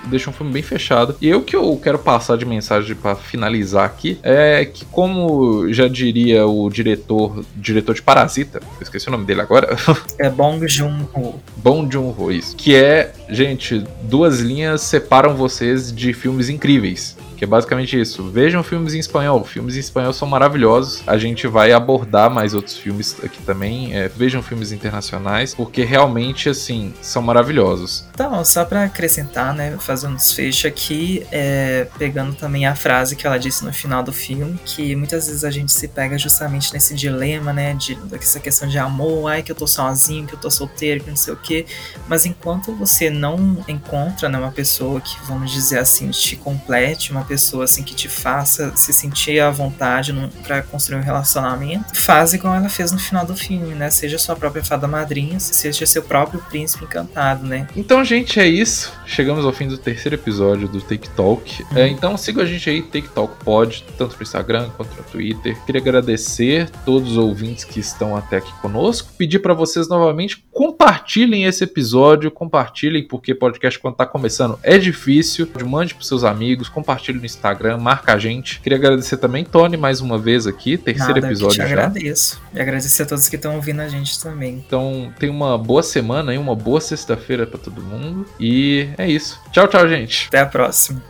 [0.06, 1.16] deixa um filme bem fechado.
[1.20, 5.86] E eu que eu quero passar de mensagem para finalizar aqui é que, como já
[5.86, 9.76] diria o diretor, diretor de Parasita, eu esqueci o nome dele agora.
[10.18, 11.40] É Bong Joon-ho.
[11.56, 12.56] Bong Joon-ho, isso.
[12.56, 18.30] Que é, gente, duas linhas separam vocês de filmes incríveis que é basicamente isso.
[18.30, 21.03] Vejam filmes em espanhol, filmes em espanhol são maravilhosos.
[21.07, 23.95] A gente vai abordar mais outros filmes aqui também.
[23.95, 28.05] É, vejam filmes internacionais, porque realmente, assim, são maravilhosos.
[28.12, 33.26] Então, só para acrescentar, né, fazer um desfecho aqui, é, pegando também a frase que
[33.26, 36.95] ela disse no final do filme, que muitas vezes a gente se pega justamente nesse
[36.95, 40.51] dilema, né, de dessa questão de amor, ai que eu tô sozinho, que eu tô
[40.51, 41.66] solteiro, que não sei o quê.
[42.09, 47.24] Mas enquanto você não encontra, né, uma pessoa que, vamos dizer assim, te complete, uma
[47.26, 52.54] pessoa assim que te faça se sentir à vontade para construir um relacionamento, faz igual
[52.54, 53.90] ela fez no final do filme, né?
[53.90, 57.66] Seja sua própria fada madrinha, seja seu próprio príncipe encantado, né?
[57.76, 58.92] Então, gente, é isso.
[59.04, 61.62] Chegamos ao fim do terceiro episódio do Take Talk.
[61.70, 61.78] Uhum.
[61.78, 65.56] É, então siga a gente aí, Take Talk Pod, tanto no Instagram quanto no Twitter.
[65.64, 69.12] Queria agradecer todos os ouvintes que estão até aqui conosco.
[69.16, 75.48] Pedir para vocês novamente compartilhem esse episódio, compartilhem porque podcast quando tá começando é difícil.
[75.66, 78.60] Mande para seus amigos, compartilhe no Instagram, marca a gente.
[78.60, 81.82] Queria agradecer também, Tony, mais uma vez aqui, terceiro Nada, episódio eu te já.
[81.84, 82.40] agradeço.
[82.54, 84.62] E agradecer a todos que estão ouvindo a gente também.
[84.66, 88.26] Então, tenha uma boa semana aí, uma boa sexta-feira para todo mundo.
[88.38, 89.40] E é isso.
[89.52, 90.26] Tchau, tchau, gente.
[90.28, 91.02] Até a próxima.